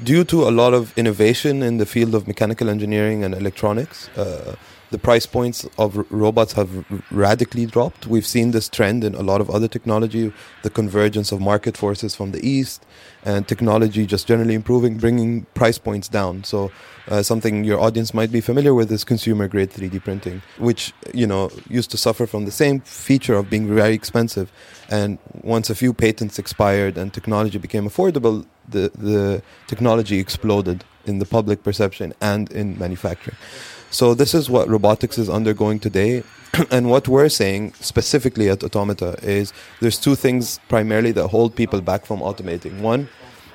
Due 0.03 0.24
to 0.24 0.48
a 0.48 0.50
lot 0.50 0.72
of 0.72 0.96
innovation 0.96 1.62
in 1.62 1.79
the 1.79 1.87
field 1.87 2.14
of 2.14 2.29
mechanical 2.29 2.68
engineering 2.68 3.24
and 3.24 3.35
electronics, 3.35 4.09
uh, 4.16 4.55
the 4.94 4.98
price 5.00 5.26
points 5.26 5.66
of 5.76 5.98
r- 5.98 6.07
robots 6.09 6.52
have 6.52 6.70
r- 6.76 6.85
radically 7.11 7.66
dropped. 7.66 8.07
We've 8.07 8.30
seen 8.37 8.52
this 8.52 8.68
trend 8.68 9.02
in 9.02 9.12
a 9.16 9.24
lot 9.30 9.40
of 9.40 9.50
other 9.50 9.66
technology, 9.66 10.33
the 10.62 10.70
convergence 10.70 11.33
of 11.33 11.40
market 11.40 11.76
forces 11.76 12.14
from 12.14 12.30
the 12.30 12.40
east, 12.57 12.87
and 13.24 13.48
technology 13.48 14.07
just 14.07 14.28
generally 14.28 14.54
improving, 14.54 14.98
bringing 14.98 15.46
price 15.61 15.78
points 15.78 16.07
down. 16.07 16.44
So, 16.44 16.70
uh, 17.09 17.24
something 17.24 17.64
your 17.64 17.80
audience 17.80 18.14
might 18.14 18.30
be 18.30 18.40
familiar 18.40 18.72
with 18.72 18.88
is 18.92 19.02
consumer 19.02 19.48
grade 19.48 19.70
3D 19.72 19.98
printing, 20.04 20.42
which 20.59 20.92
you 21.12 21.26
know 21.26 21.50
used 21.68 21.90
to 21.90 21.96
suffer 21.96 22.24
from 22.24 22.44
the 22.44 22.52
same 22.52 22.78
feature 23.09 23.35
of 23.35 23.50
being 23.50 23.66
very 23.66 23.94
expensive. 23.94 24.52
And 24.88 25.18
once 25.42 25.70
a 25.70 25.74
few 25.74 25.92
patents 25.92 26.38
expired 26.38 26.96
and 26.96 27.12
technology 27.12 27.59
became 27.59 27.85
affordable, 27.90 28.46
the 28.68 28.85
the 29.11 29.42
technology 29.66 30.20
exploded 30.20 30.85
in 31.04 31.18
the 31.18 31.26
public 31.26 31.64
perception 31.64 32.14
and 32.20 32.44
in 32.52 32.78
manufacturing. 32.78 33.37
So 33.94 34.12
this 34.12 34.35
is 34.35 34.50
what 34.50 34.68
robotics 34.68 35.18
is 35.18 35.30
undergoing 35.30 35.78
today. 35.78 36.24
and 36.72 36.90
what 36.90 37.07
we're 37.07 37.28
saying 37.28 37.74
specifically 37.74 38.50
at 38.50 38.64
Automata 38.64 39.16
is 39.22 39.52
there's 39.78 40.00
two 40.00 40.16
things 40.16 40.59
primarily 40.68 41.12
that 41.12 41.28
hold 41.28 41.54
people 41.54 41.80
back 41.80 42.04
from 42.04 42.18
automating. 42.18 42.80
One 42.80 43.09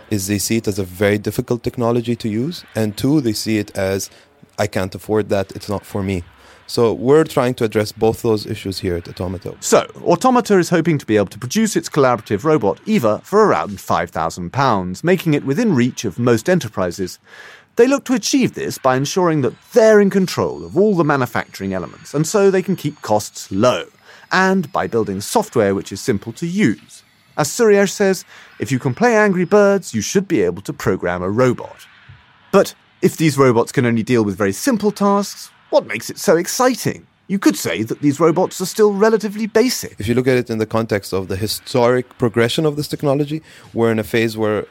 is 0.09 0.27
they 0.27 0.37
see 0.37 0.55
it 0.55 0.67
as 0.69 0.79
a 0.79 0.85
very 0.85 1.17
difficult 1.17 1.61
technology 1.61 2.15
to 2.15 2.29
use, 2.29 2.63
and 2.73 2.95
two, 2.97 3.19
they 3.19 3.33
see 3.33 3.57
it 3.57 3.77
as 3.77 4.09
I 4.57 4.67
can't 4.67 4.95
afford 4.95 5.27
that, 5.27 5.51
it's 5.57 5.67
not 5.67 5.85
for 5.85 6.01
me. 6.01 6.23
So 6.67 6.93
we're 6.93 7.23
trying 7.23 7.55
to 7.55 7.63
address 7.65 7.91
both 7.91 8.21
those 8.21 8.45
issues 8.45 8.79
here 8.79 8.95
at 8.95 9.09
Automata. 9.09 9.55
So, 9.59 9.87
Automata 10.03 10.57
is 10.59 10.69
hoping 10.69 10.99
to 10.99 11.05
be 11.05 11.17
able 11.17 11.33
to 11.35 11.39
produce 11.39 11.75
its 11.75 11.89
collaborative 11.89 12.43
robot 12.43 12.79
EVA 12.85 13.21
for 13.23 13.43
around 13.43 13.71
£5,000, 13.71 15.03
making 15.03 15.33
it 15.33 15.43
within 15.43 15.73
reach 15.73 16.05
of 16.05 16.19
most 16.19 16.47
enterprises. 16.47 17.17
They 17.79 17.87
look 17.87 18.03
to 18.05 18.13
achieve 18.13 18.55
this 18.55 18.77
by 18.77 18.97
ensuring 18.97 19.39
that 19.43 19.53
they're 19.71 20.01
in 20.01 20.09
control 20.09 20.65
of 20.65 20.75
all 20.75 20.95
the 20.95 21.05
manufacturing 21.05 21.73
elements, 21.73 22.13
and 22.13 22.27
so 22.27 22.51
they 22.51 22.61
can 22.61 22.75
keep 22.75 23.01
costs 23.01 23.49
low, 23.53 23.85
and 24.33 24.69
by 24.73 24.85
building 24.85 25.21
software 25.21 25.73
which 25.73 25.93
is 25.93 26.01
simple 26.01 26.33
to 26.33 26.45
use. 26.45 27.03
As 27.37 27.47
Suryansh 27.47 27.91
says, 27.91 28.25
if 28.59 28.69
you 28.69 28.79
can 28.79 28.93
play 28.93 29.15
Angry 29.15 29.45
Birds, 29.45 29.93
you 29.93 30.01
should 30.01 30.27
be 30.27 30.41
able 30.41 30.61
to 30.63 30.73
program 30.73 31.23
a 31.23 31.29
robot. 31.29 31.87
But 32.51 32.75
if 33.01 33.15
these 33.15 33.37
robots 33.37 33.71
can 33.71 33.85
only 33.85 34.03
deal 34.03 34.25
with 34.25 34.35
very 34.35 34.51
simple 34.51 34.91
tasks, 34.91 35.49
what 35.69 35.87
makes 35.87 36.09
it 36.09 36.19
so 36.19 36.35
exciting? 36.35 37.07
You 37.27 37.39
could 37.39 37.55
say 37.55 37.83
that 37.83 38.01
these 38.01 38.19
robots 38.19 38.59
are 38.59 38.65
still 38.65 38.91
relatively 38.91 39.47
basic. 39.47 39.97
If 40.01 40.07
you 40.09 40.15
look 40.15 40.27
at 40.27 40.35
it 40.35 40.49
in 40.49 40.57
the 40.57 40.65
context 40.65 41.13
of 41.13 41.29
the 41.29 41.37
historic 41.37 42.17
progression 42.17 42.65
of 42.65 42.75
this 42.75 42.89
technology, 42.89 43.41
we're 43.73 43.89
in 43.89 43.99
a 43.99 44.03
phase 44.03 44.35
where 44.35 44.65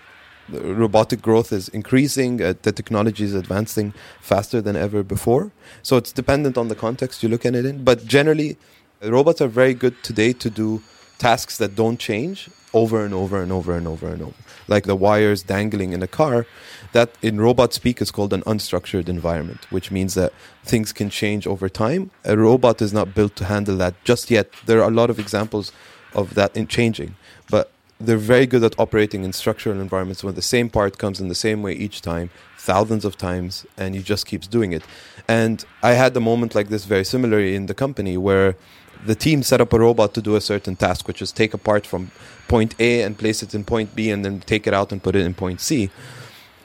robotic 0.51 1.23
growth 1.23 1.53
is 1.53 1.69
increasing, 1.69 2.43
uh, 2.43 2.55
the 2.63 2.73
technology 2.73 3.25
is 3.25 3.35
advancing 3.35 3.93
faster 4.21 4.61
than 4.61 4.77
ever 4.77 5.03
before. 5.03 5.51
So 5.83 5.97
it's 5.97 6.13
dependent 6.13 6.57
on 6.57 6.69
the 6.69 6.75
context 6.75 7.23
you 7.23 7.29
look 7.29 7.45
at 7.45 7.55
it 7.55 7.65
in. 7.65 7.85
But 7.85 8.07
generally, 8.07 8.57
robots 9.03 9.41
are 9.41 9.49
very 9.49 9.75
good 9.75 10.03
today 10.03 10.33
to 10.35 10.51
do 10.51 10.83
tasks 11.19 11.59
that 11.59 11.75
don't 11.75 11.99
change 11.99 12.49
over 12.75 13.05
and 13.05 13.15
over 13.15 13.43
and 13.43 13.51
over 13.51 13.77
and 13.77 13.87
over 13.89 14.09
and 14.09 14.23
over. 14.23 14.35
Like 14.69 14.85
the 14.85 14.95
wires 14.95 15.43
dangling 15.43 15.93
in 15.93 16.03
a 16.03 16.07
car, 16.07 16.47
that 16.93 17.11
in 17.23 17.41
robot 17.41 17.73
speak 17.73 18.01
is 18.01 18.11
called 18.11 18.33
an 18.33 18.43
unstructured 18.43 19.09
environment, 19.09 19.67
which 19.71 19.91
means 19.91 20.15
that 20.15 20.33
things 20.65 20.93
can 20.93 21.11
change 21.11 21.47
over 21.47 21.69
time. 21.69 22.11
A 22.25 22.37
robot 22.37 22.83
is 22.83 22.93
not 22.93 23.15
built 23.15 23.37
to 23.37 23.45
handle 23.47 23.77
that 23.79 23.95
just 24.05 24.31
yet. 24.31 24.53
There 24.67 24.83
are 24.83 24.89
a 24.89 24.95
lot 24.95 25.11
of 25.11 25.19
examples 25.19 25.73
of 26.15 26.35
that 26.35 26.57
in 26.57 26.67
changing, 26.67 27.17
they're 28.01 28.17
very 28.17 28.47
good 28.47 28.63
at 28.63 28.79
operating 28.79 29.25
in 29.25 29.33
structural 29.33 29.81
environments 29.81 30.23
where 30.23 30.33
the 30.33 30.43
same 30.43 30.71
part 30.71 30.99
comes 30.99 31.21
in 31.21 31.29
the 31.29 31.35
same 31.35 31.63
way 31.63 31.73
each 31.73 32.01
time, 32.01 32.31
thousands 32.57 33.05
of 33.05 33.17
times, 33.17 33.67
and 33.77 33.95
he 33.95 34.03
just 34.03 34.27
keeps 34.27 34.47
doing 34.47 34.73
it. 34.73 34.83
And 35.27 35.65
I 35.83 35.93
had 35.93 36.17
a 36.17 36.21
moment 36.21 36.55
like 36.55 36.69
this 36.69 36.85
very 36.85 37.05
similarly 37.05 37.55
in 37.55 37.67
the 37.67 37.75
company 37.75 38.17
where 38.17 38.57
the 39.05 39.15
team 39.15 39.43
set 39.43 39.61
up 39.61 39.73
a 39.73 39.79
robot 39.79 40.15
to 40.15 40.23
do 40.23 40.37
a 40.37 40.41
certain 40.41 40.77
task, 40.77 41.07
which 41.09 41.23
is 41.23 41.33
take 41.33 41.55
a 41.55 41.59
part 41.59 41.87
from 41.87 42.11
point 42.47 42.75
A 42.79 43.03
and 43.03 43.19
place 43.19 43.43
it 43.43 43.55
in 43.55 43.65
point 43.65 43.95
B 43.95 44.11
and 44.11 44.25
then 44.25 44.41
take 44.41 44.67
it 44.67 44.75
out 44.75 44.93
and 44.93 45.03
put 45.03 45.15
it 45.17 45.25
in 45.25 45.35
point 45.35 45.61
C. 45.61 45.91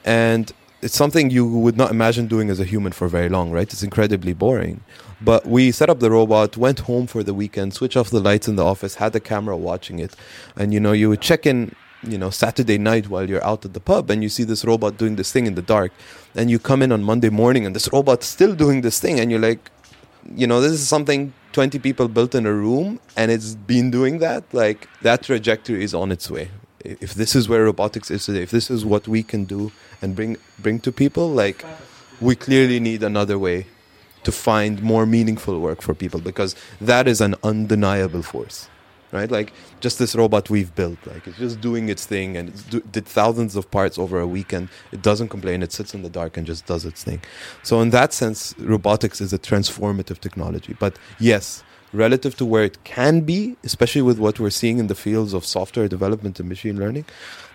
And 0.04 0.52
it's 0.82 0.96
something 0.96 1.30
you 1.30 1.46
would 1.46 1.76
not 1.76 1.90
imagine 1.90 2.26
doing 2.26 2.50
as 2.50 2.60
a 2.60 2.64
human 2.64 2.92
for 2.92 3.08
very 3.08 3.28
long, 3.28 3.50
right? 3.50 3.72
It's 3.72 3.82
incredibly 3.82 4.34
boring. 4.34 4.82
But 5.24 5.46
we 5.46 5.72
set 5.72 5.88
up 5.88 6.00
the 6.00 6.10
robot, 6.10 6.56
went 6.58 6.80
home 6.80 7.06
for 7.06 7.22
the 7.22 7.32
weekend, 7.32 7.72
switch 7.72 7.96
off 7.96 8.10
the 8.10 8.20
lights 8.20 8.46
in 8.46 8.56
the 8.56 8.64
office, 8.64 8.96
had 8.96 9.14
the 9.14 9.20
camera 9.20 9.56
watching 9.56 9.98
it. 9.98 10.14
And 10.54 10.74
you 10.74 10.80
know, 10.80 10.92
you 10.92 11.08
would 11.08 11.22
check 11.22 11.46
in, 11.46 11.74
you 12.02 12.18
know, 12.18 12.28
Saturday 12.28 12.76
night 12.76 13.08
while 13.08 13.28
you're 13.28 13.42
out 13.42 13.64
at 13.64 13.72
the 13.72 13.80
pub 13.80 14.10
and 14.10 14.22
you 14.22 14.28
see 14.28 14.44
this 14.44 14.64
robot 14.66 14.98
doing 14.98 15.16
this 15.16 15.32
thing 15.32 15.46
in 15.46 15.54
the 15.54 15.62
dark. 15.62 15.92
And 16.34 16.50
you 16.50 16.58
come 16.58 16.82
in 16.82 16.92
on 16.92 17.02
Monday 17.02 17.30
morning 17.30 17.64
and 17.64 17.74
this 17.74 17.88
robot's 17.90 18.26
still 18.26 18.54
doing 18.54 18.82
this 18.82 19.00
thing 19.00 19.18
and 19.18 19.30
you're 19.30 19.40
like, 19.40 19.70
you 20.34 20.46
know, 20.46 20.60
this 20.60 20.72
is 20.72 20.86
something 20.86 21.32
20 21.52 21.78
people 21.78 22.08
built 22.08 22.34
in 22.34 22.44
a 22.44 22.52
room 22.52 23.00
and 23.16 23.30
it's 23.30 23.54
been 23.54 23.90
doing 23.90 24.18
that. 24.18 24.44
Like 24.52 24.88
that 25.00 25.22
trajectory 25.22 25.82
is 25.82 25.94
on 25.94 26.12
its 26.12 26.30
way. 26.30 26.50
If 26.80 27.14
this 27.14 27.34
is 27.34 27.48
where 27.48 27.64
robotics 27.64 28.10
is 28.10 28.26
today, 28.26 28.42
if 28.42 28.50
this 28.50 28.70
is 28.70 28.84
what 28.84 29.08
we 29.08 29.22
can 29.22 29.44
do 29.44 29.72
and 30.02 30.14
bring 30.14 30.36
bring 30.58 30.80
to 30.80 30.92
people, 30.92 31.30
like 31.30 31.64
we 32.20 32.36
clearly 32.36 32.78
need 32.78 33.02
another 33.02 33.38
way 33.38 33.66
to 34.24 34.32
find 34.32 34.82
more 34.82 35.06
meaningful 35.06 35.58
work 35.60 35.82
for 35.82 35.94
people 35.94 36.20
because 36.20 36.54
that 36.80 37.06
is 37.06 37.20
an 37.20 37.34
undeniable 37.42 38.22
force 38.22 38.68
right? 39.14 39.30
Like 39.30 39.52
just 39.80 39.98
this 39.98 40.14
robot 40.16 40.50
we've 40.50 40.74
built 40.74 40.98
like 41.06 41.26
it's 41.26 41.38
just 41.38 41.60
doing 41.60 41.88
its 41.88 42.04
thing 42.04 42.36
and 42.36 42.48
it 42.48 42.64
do, 42.68 42.80
did 42.80 43.06
thousands 43.06 43.54
of 43.56 43.70
parts 43.70 43.98
over 43.98 44.18
a 44.18 44.26
weekend. 44.26 44.68
It 44.92 45.02
doesn't 45.02 45.28
complain. 45.28 45.62
It 45.62 45.72
sits 45.72 45.94
in 45.94 46.02
the 46.02 46.10
dark 46.10 46.36
and 46.36 46.46
just 46.46 46.66
does 46.66 46.84
its 46.84 47.04
thing. 47.04 47.22
So 47.62 47.80
in 47.80 47.90
that 47.90 48.12
sense 48.12 48.54
robotics 48.58 49.20
is 49.20 49.32
a 49.32 49.38
transformative 49.38 50.18
technology. 50.18 50.74
But 50.78 50.98
yes 51.18 51.62
relative 51.94 52.36
to 52.36 52.44
where 52.44 52.64
it 52.64 52.82
can 52.84 53.20
be 53.20 53.56
especially 53.62 54.02
with 54.02 54.18
what 54.18 54.40
we're 54.40 54.50
seeing 54.50 54.78
in 54.78 54.88
the 54.88 54.94
fields 54.94 55.32
of 55.32 55.44
software 55.44 55.88
development 55.88 56.38
and 56.40 56.48
machine 56.48 56.78
learning 56.78 57.04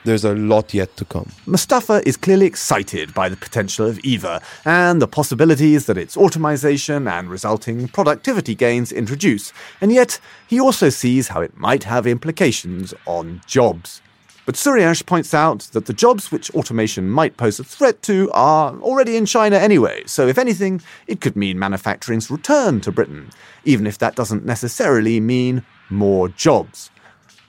there's 0.06 0.24
a 0.24 0.34
lot 0.34 0.74
yet 0.74 0.96
to 0.96 1.06
come 1.06 1.30
Mustafa 1.46 2.02
is 2.08 2.16
clearly 2.16 2.46
excited 2.46 3.14
by 3.14 3.28
the 3.28 3.36
potential 3.36 3.86
of 3.86 4.00
EVA 4.00 4.42
and 4.66 5.02
the 5.02 5.08
possibilities 5.08 5.86
that 5.86 5.98
its 5.98 6.16
automation 6.16 7.08
and 7.08 7.30
resulting 7.30 7.88
productivity 7.88 8.56
gains 8.56 8.92
introduce, 8.92 9.52
and 9.82 9.92
yet 9.92 10.20
he 10.48 10.60
also 10.60 10.90
sees 10.90 11.30
how 11.30 11.42
it 11.42 11.58
might 11.58 11.84
have 11.84 12.08
implications 12.08 12.94
on 13.06 13.42
jobs. 13.46 14.02
But 14.50 14.56
Suryansh 14.56 15.06
points 15.06 15.36
out 15.36 15.60
that 15.74 15.86
the 15.86 15.94
jobs 15.94 16.32
which 16.32 16.50
automation 16.56 17.08
might 17.08 17.38
pose 17.38 17.60
a 17.60 17.64
threat 17.64 18.02
to 18.02 18.32
are 18.34 18.76
already 18.80 19.16
in 19.16 19.28
China 19.28 19.58
anyway, 19.58 20.02
so 20.08 20.28
if 20.28 20.40
anything, 20.40 20.82
it 21.06 21.22
could 21.22 21.36
mean 21.36 21.60
manufacturing's 21.60 22.32
return 22.32 22.82
to 22.82 22.92
Britain, 22.92 23.30
even 23.64 23.86
if 23.86 24.00
that 24.00 24.16
doesn't 24.16 24.46
necessarily 24.46 25.20
mean 25.20 25.64
more 25.92 26.30
jobs. 26.30 26.90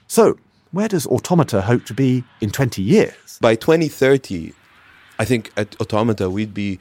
So, 0.09 0.39
where 0.73 0.89
does 0.89 1.07
Automata 1.07 1.63
hope 1.63 1.87
to 1.87 1.95
be 1.95 2.23
in 2.43 2.51
20 2.51 2.83
years? 2.83 3.39
by 3.41 3.55
2030, 3.55 4.53
I 5.19 5.25
think 5.25 5.53
at 5.57 5.81
Automata 5.81 6.29
we'd 6.29 6.53
be 6.53 6.81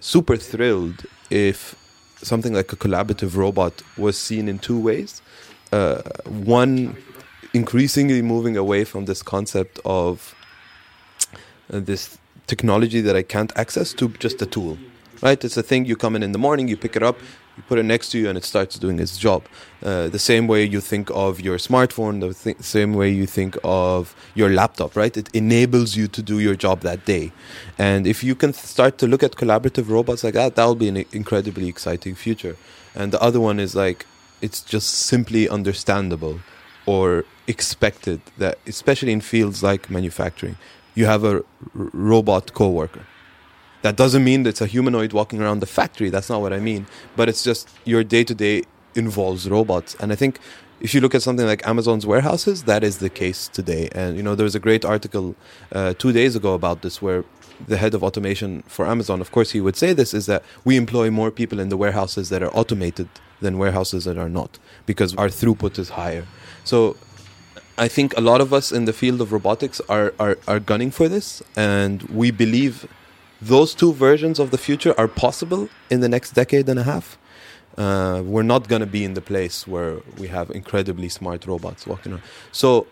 super 0.00 0.36
thrilled 0.36 1.06
if 1.30 1.76
something 2.16 2.52
like 2.52 2.72
a 2.72 2.76
collaborative 2.76 3.36
robot 3.36 3.80
was 3.96 4.18
seen 4.18 4.48
in 4.48 4.58
two 4.58 4.80
ways. 4.80 5.22
Uh, 5.70 6.02
one, 6.26 6.96
increasingly 7.54 8.22
moving 8.22 8.56
away 8.56 8.84
from 8.84 9.04
this 9.04 9.22
concept 9.22 9.78
of 9.84 10.34
uh, 11.72 11.80
this 11.80 12.18
technology 12.46 13.00
that 13.00 13.16
I 13.16 13.22
can't 13.22 13.52
access 13.56 13.92
to 13.94 14.08
just 14.08 14.42
a 14.42 14.46
tool, 14.46 14.78
right? 15.22 15.42
It's 15.44 15.56
a 15.56 15.62
thing 15.62 15.84
you 15.84 15.96
come 15.96 16.16
in 16.16 16.22
in 16.22 16.32
the 16.32 16.38
morning, 16.38 16.68
you 16.68 16.76
pick 16.76 16.96
it 16.96 17.02
up, 17.02 17.18
you 17.56 17.62
put 17.68 17.78
it 17.78 17.82
next 17.82 18.10
to 18.10 18.18
you, 18.18 18.28
and 18.28 18.38
it 18.38 18.44
starts 18.44 18.78
doing 18.78 18.98
its 18.98 19.18
job. 19.18 19.44
Uh, 19.82 20.08
the 20.08 20.18
same 20.18 20.46
way 20.46 20.64
you 20.64 20.80
think 20.80 21.10
of 21.10 21.40
your 21.40 21.58
smartphone, 21.58 22.20
the 22.20 22.32
th- 22.32 22.60
same 22.60 22.94
way 22.94 23.10
you 23.10 23.26
think 23.26 23.56
of 23.62 24.16
your 24.34 24.50
laptop, 24.50 24.96
right? 24.96 25.14
It 25.16 25.28
enables 25.34 25.94
you 25.94 26.08
to 26.08 26.22
do 26.22 26.40
your 26.40 26.54
job 26.54 26.80
that 26.80 27.04
day. 27.04 27.32
And 27.78 28.06
if 28.06 28.24
you 28.24 28.34
can 28.34 28.54
start 28.54 28.96
to 28.98 29.06
look 29.06 29.22
at 29.22 29.32
collaborative 29.32 29.88
robots 29.90 30.24
like 30.24 30.34
that, 30.34 30.56
that 30.56 30.64
will 30.64 30.74
be 30.74 30.88
an 30.88 31.04
incredibly 31.12 31.68
exciting 31.68 32.14
future. 32.14 32.56
And 32.94 33.12
the 33.12 33.20
other 33.20 33.40
one 33.40 33.60
is 33.60 33.74
like, 33.74 34.06
it's 34.40 34.62
just 34.62 34.88
simply 34.88 35.48
understandable 35.48 36.40
or 36.86 37.24
expected 37.46 38.20
that, 38.38 38.58
especially 38.66 39.12
in 39.12 39.20
fields 39.20 39.62
like 39.62 39.90
manufacturing, 39.90 40.56
you 40.94 41.06
have 41.06 41.24
a 41.24 41.36
r- 41.36 41.44
robot 41.74 42.54
coworker. 42.54 43.04
That 43.82 43.96
doesn't 43.96 44.22
mean 44.22 44.44
that 44.44 44.50
it's 44.50 44.60
a 44.60 44.66
humanoid 44.66 45.12
walking 45.12 45.40
around 45.40 45.60
the 45.60 45.66
factory. 45.66 46.08
That's 46.10 46.30
not 46.30 46.40
what 46.40 46.52
I 46.52 46.60
mean. 46.60 46.86
But 47.16 47.28
it's 47.28 47.42
just 47.42 47.68
your 47.84 48.04
day 48.04 48.24
to 48.24 48.34
day 48.34 48.62
involves 48.94 49.48
robots. 49.48 49.96
And 50.00 50.12
I 50.12 50.14
think 50.14 50.38
if 50.80 50.94
you 50.94 51.00
look 51.00 51.14
at 51.14 51.22
something 51.22 51.46
like 51.46 51.66
Amazon's 51.66 52.06
warehouses, 52.06 52.64
that 52.64 52.84
is 52.84 52.98
the 52.98 53.08
case 53.10 53.48
today. 53.48 53.88
And 53.92 54.16
you 54.16 54.22
know, 54.22 54.34
there 54.34 54.44
was 54.44 54.54
a 54.54 54.60
great 54.60 54.84
article 54.84 55.34
uh, 55.72 55.94
two 55.94 56.12
days 56.12 56.36
ago 56.36 56.54
about 56.54 56.82
this, 56.82 57.00
where 57.02 57.24
the 57.66 57.76
head 57.76 57.94
of 57.94 58.02
automation 58.02 58.62
for 58.66 58.86
Amazon, 58.86 59.20
of 59.20 59.30
course, 59.30 59.50
he 59.50 59.60
would 59.60 59.76
say 59.76 59.92
this 59.92 60.14
is 60.14 60.26
that 60.26 60.42
we 60.64 60.76
employ 60.76 61.10
more 61.10 61.30
people 61.30 61.58
in 61.60 61.68
the 61.68 61.76
warehouses 61.76 62.28
that 62.28 62.42
are 62.42 62.50
automated 62.56 63.08
than 63.40 63.58
warehouses 63.58 64.04
that 64.04 64.18
are 64.18 64.28
not, 64.28 64.58
because 64.86 65.14
our 65.16 65.28
throughput 65.28 65.78
is 65.78 65.90
higher. 65.90 66.26
So 66.64 66.96
I 67.78 67.88
think 67.88 68.16
a 68.16 68.20
lot 68.20 68.40
of 68.40 68.52
us 68.52 68.70
in 68.72 68.84
the 68.84 68.92
field 68.92 69.20
of 69.20 69.32
robotics 69.32 69.80
are, 69.88 70.14
are, 70.18 70.38
are 70.46 70.60
gunning 70.60 70.90
for 70.90 71.08
this, 71.08 71.42
and 71.56 72.02
we 72.04 72.30
believe 72.30 72.86
those 73.40 73.74
two 73.74 73.92
versions 73.92 74.38
of 74.38 74.50
the 74.50 74.58
future 74.58 74.94
are 74.96 75.08
possible 75.08 75.68
in 75.90 76.00
the 76.00 76.08
next 76.08 76.32
decade 76.32 76.68
and 76.68 76.78
a 76.78 76.84
half. 76.84 77.18
Uh, 77.76 78.22
we're 78.24 78.42
not 78.42 78.68
going 78.68 78.80
to 78.80 78.86
be 78.86 79.02
in 79.02 79.14
the 79.14 79.20
place 79.20 79.66
where 79.66 79.96
we 80.18 80.28
have 80.28 80.50
incredibly 80.50 81.08
smart 81.08 81.46
robots 81.46 81.86
walking 81.86 82.12
around. 82.12 82.22
So 82.52 82.86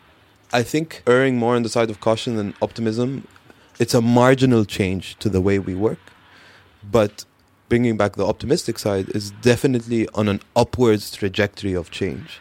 I 0.52 0.62
think 0.62 1.02
erring 1.06 1.36
more 1.36 1.54
on 1.54 1.62
the 1.62 1.68
side 1.68 1.90
of 1.90 2.00
caution 2.00 2.36
than 2.36 2.54
optimism, 2.60 3.28
it's 3.80 3.94
a 3.94 4.00
marginal 4.00 4.64
change 4.64 5.16
to 5.18 5.28
the 5.28 5.40
way 5.40 5.58
we 5.58 5.74
work. 5.74 5.98
But 6.88 7.24
bringing 7.68 7.96
back 7.96 8.12
the 8.14 8.26
optimistic 8.26 8.78
side 8.78 9.08
is 9.08 9.32
definitely 9.42 10.08
on 10.14 10.28
an 10.28 10.40
upwards 10.54 11.10
trajectory 11.10 11.74
of 11.74 11.90
change 11.90 12.40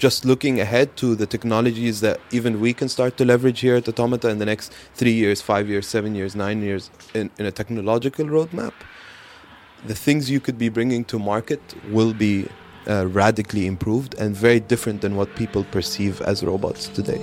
just 0.00 0.24
looking 0.24 0.58
ahead 0.58 0.96
to 0.96 1.14
the 1.14 1.26
technologies 1.26 2.00
that 2.00 2.18
even 2.30 2.58
we 2.58 2.72
can 2.72 2.88
start 2.88 3.18
to 3.18 3.24
leverage 3.24 3.60
here 3.60 3.76
at 3.76 3.86
Automata 3.86 4.30
in 4.30 4.38
the 4.38 4.46
next 4.46 4.72
three 4.94 5.12
years, 5.12 5.42
five 5.42 5.68
years, 5.68 5.86
seven 5.86 6.14
years, 6.14 6.34
nine 6.34 6.62
years 6.62 6.90
in, 7.12 7.28
in 7.38 7.44
a 7.44 7.52
technological 7.52 8.24
roadmap, 8.24 8.72
the 9.84 9.94
things 9.94 10.30
you 10.30 10.40
could 10.40 10.56
be 10.56 10.70
bringing 10.70 11.04
to 11.04 11.18
market 11.18 11.60
will 11.90 12.14
be 12.14 12.48
uh, 12.88 13.06
radically 13.08 13.66
improved 13.66 14.14
and 14.14 14.34
very 14.34 14.58
different 14.58 15.02
than 15.02 15.16
what 15.16 15.36
people 15.36 15.64
perceive 15.64 16.22
as 16.22 16.42
robots 16.42 16.88
today. 16.88 17.20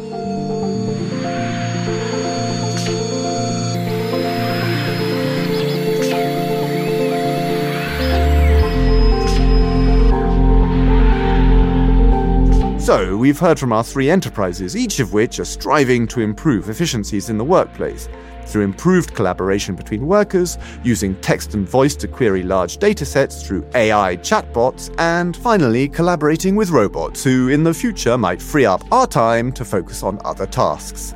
So, 12.88 13.18
we've 13.18 13.38
heard 13.38 13.60
from 13.60 13.74
our 13.74 13.84
three 13.84 14.10
enterprises, 14.10 14.78
each 14.78 15.02
of 15.02 15.12
which 15.12 15.40
are 15.40 15.44
striving 15.44 16.08
to 16.08 16.22
improve 16.22 16.70
efficiencies 16.70 17.30
in 17.30 17.38
the 17.38 17.44
workplace 17.44 18.08
through 18.46 18.62
improved 18.62 19.14
collaboration 19.14 19.76
between 19.76 20.08
workers, 20.08 20.58
using 20.86 21.14
text 21.16 21.54
and 21.54 21.68
voice 21.68 21.98
to 21.98 22.08
query 22.08 22.44
large 22.44 22.78
datasets 22.78 23.46
through 23.46 23.68
AI 23.76 24.16
chatbots, 24.16 24.90
and 25.00 25.36
finally 25.36 25.90
collaborating 25.90 26.56
with 26.56 26.70
robots 26.70 27.26
who 27.26 27.50
in 27.50 27.62
the 27.62 27.74
future 27.74 28.18
might 28.18 28.42
free 28.42 28.64
up 28.66 28.82
our 28.90 29.06
time 29.06 29.52
to 29.52 29.66
focus 29.66 30.02
on 30.02 30.18
other 30.24 30.46
tasks. 30.46 31.14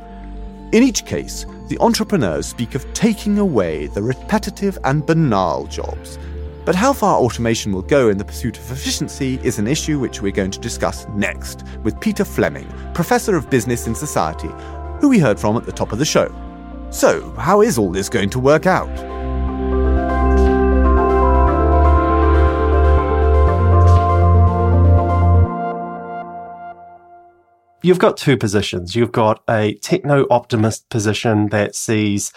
In 0.72 0.82
each 0.82 1.06
case, 1.06 1.46
the 1.68 1.78
entrepreneurs 1.78 2.44
speak 2.44 2.74
of 2.74 2.84
taking 2.92 3.38
away 3.38 3.86
the 3.86 4.02
repetitive 4.02 4.76
and 4.84 5.06
banal 5.06 5.66
jobs 5.68 6.18
but 6.64 6.74
how 6.74 6.92
far 6.92 7.18
automation 7.18 7.72
will 7.72 7.82
go 7.82 8.08
in 8.08 8.18
the 8.18 8.24
pursuit 8.24 8.58
of 8.58 8.70
efficiency 8.70 9.40
is 9.42 9.58
an 9.58 9.66
issue 9.66 9.98
which 9.98 10.22
we're 10.22 10.32
going 10.32 10.50
to 10.50 10.60
discuss 10.60 11.06
next 11.08 11.64
with 11.82 12.00
Peter 12.00 12.24
Fleming, 12.24 12.72
Professor 12.94 13.36
of 13.36 13.50
Business 13.50 13.86
in 13.86 13.94
Society, 13.94 14.50
who 15.00 15.08
we 15.08 15.18
heard 15.18 15.38
from 15.38 15.56
at 15.56 15.64
the 15.64 15.72
top 15.72 15.92
of 15.92 15.98
the 15.98 16.04
show. 16.04 16.32
So, 16.90 17.30
how 17.32 17.62
is 17.62 17.78
all 17.78 17.90
this 17.90 18.08
going 18.08 18.30
to 18.30 18.38
work 18.38 18.66
out? 18.66 18.90
you've 27.82 27.98
got 27.98 28.16
two 28.16 28.36
positions. 28.36 28.94
You've 28.96 29.12
got 29.12 29.42
a 29.48 29.74
techno 29.74 30.26
optimist 30.30 30.88
position 30.88 31.48
that 31.48 31.74
sees 31.74 32.32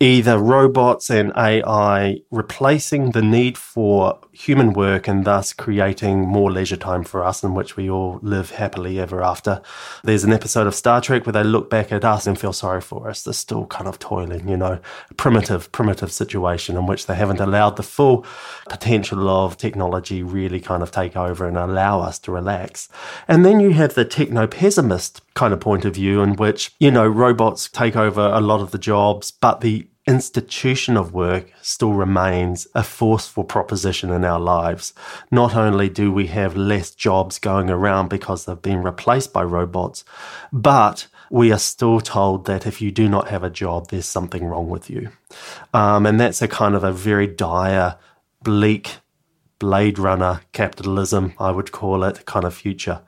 either 0.00 0.38
robots 0.38 1.10
and 1.10 1.32
AI 1.36 2.20
replacing 2.30 3.12
the 3.12 3.22
need 3.22 3.58
for 3.58 4.18
human 4.38 4.72
work 4.72 5.08
and 5.08 5.24
thus 5.24 5.52
creating 5.52 6.20
more 6.20 6.52
leisure 6.52 6.76
time 6.76 7.02
for 7.02 7.24
us 7.24 7.42
in 7.42 7.54
which 7.54 7.76
we 7.76 7.90
all 7.90 8.20
live 8.22 8.52
happily 8.52 9.00
ever 9.00 9.20
after. 9.20 9.60
There's 10.04 10.22
an 10.22 10.32
episode 10.32 10.68
of 10.68 10.76
Star 10.76 11.00
Trek 11.00 11.26
where 11.26 11.32
they 11.32 11.42
look 11.42 11.68
back 11.68 11.90
at 11.90 12.04
us 12.04 12.24
and 12.24 12.38
feel 12.38 12.52
sorry 12.52 12.80
for 12.80 13.10
us. 13.10 13.24
They're 13.24 13.34
still 13.34 13.66
kind 13.66 13.88
of 13.88 13.98
toiling, 13.98 14.48
you 14.48 14.56
know, 14.56 14.78
primitive, 15.16 15.72
primitive 15.72 16.12
situation 16.12 16.76
in 16.76 16.86
which 16.86 17.06
they 17.06 17.16
haven't 17.16 17.40
allowed 17.40 17.76
the 17.76 17.82
full 17.82 18.24
potential 18.68 19.28
of 19.28 19.56
technology 19.56 20.22
really 20.22 20.60
kind 20.60 20.84
of 20.84 20.92
take 20.92 21.16
over 21.16 21.48
and 21.48 21.58
allow 21.58 22.00
us 22.00 22.20
to 22.20 22.30
relax. 22.30 22.88
And 23.26 23.44
then 23.44 23.58
you 23.58 23.72
have 23.72 23.94
the 23.94 24.04
techno 24.04 24.46
pessimist 24.46 25.20
kind 25.34 25.52
of 25.52 25.58
point 25.58 25.84
of 25.84 25.94
view 25.94 26.22
in 26.22 26.34
which, 26.36 26.72
you 26.78 26.92
know, 26.92 27.08
robots 27.08 27.68
take 27.68 27.96
over 27.96 28.20
a 28.20 28.40
lot 28.40 28.60
of 28.60 28.70
the 28.70 28.78
jobs, 28.78 29.32
but 29.32 29.62
the 29.62 29.88
institution 30.08 30.96
of 30.96 31.12
work 31.12 31.52
still 31.60 31.92
remains 31.92 32.66
a 32.74 32.82
forceful 32.82 33.44
proposition 33.44 34.10
in 34.10 34.24
our 34.24 34.40
lives. 34.40 34.94
Not 35.30 35.54
only 35.54 35.90
do 35.90 36.10
we 36.10 36.28
have 36.28 36.56
less 36.56 36.90
jobs 36.90 37.38
going 37.38 37.68
around 37.68 38.08
because 38.08 38.46
they've 38.46 38.60
been 38.60 38.82
replaced 38.82 39.34
by 39.34 39.42
robots, 39.42 40.04
but 40.50 41.06
we 41.30 41.52
are 41.52 41.58
still 41.58 42.00
told 42.00 42.46
that 42.46 42.66
if 42.66 42.80
you 42.80 42.90
do 42.90 43.06
not 43.06 43.28
have 43.28 43.44
a 43.44 43.50
job, 43.50 43.90
there's 43.90 44.06
something 44.06 44.46
wrong 44.46 44.70
with 44.70 44.88
you. 44.88 45.10
Um, 45.74 46.06
and 46.06 46.18
that's 46.18 46.40
a 46.40 46.48
kind 46.48 46.74
of 46.74 46.84
a 46.84 46.92
very 46.92 47.26
dire, 47.26 47.96
bleak 48.42 48.96
Blade 49.58 49.98
Runner 49.98 50.40
capitalism, 50.52 51.34
I 51.38 51.50
would 51.50 51.72
call 51.72 52.04
it, 52.04 52.24
kind 52.26 52.44
of 52.44 52.54
future. 52.54 53.02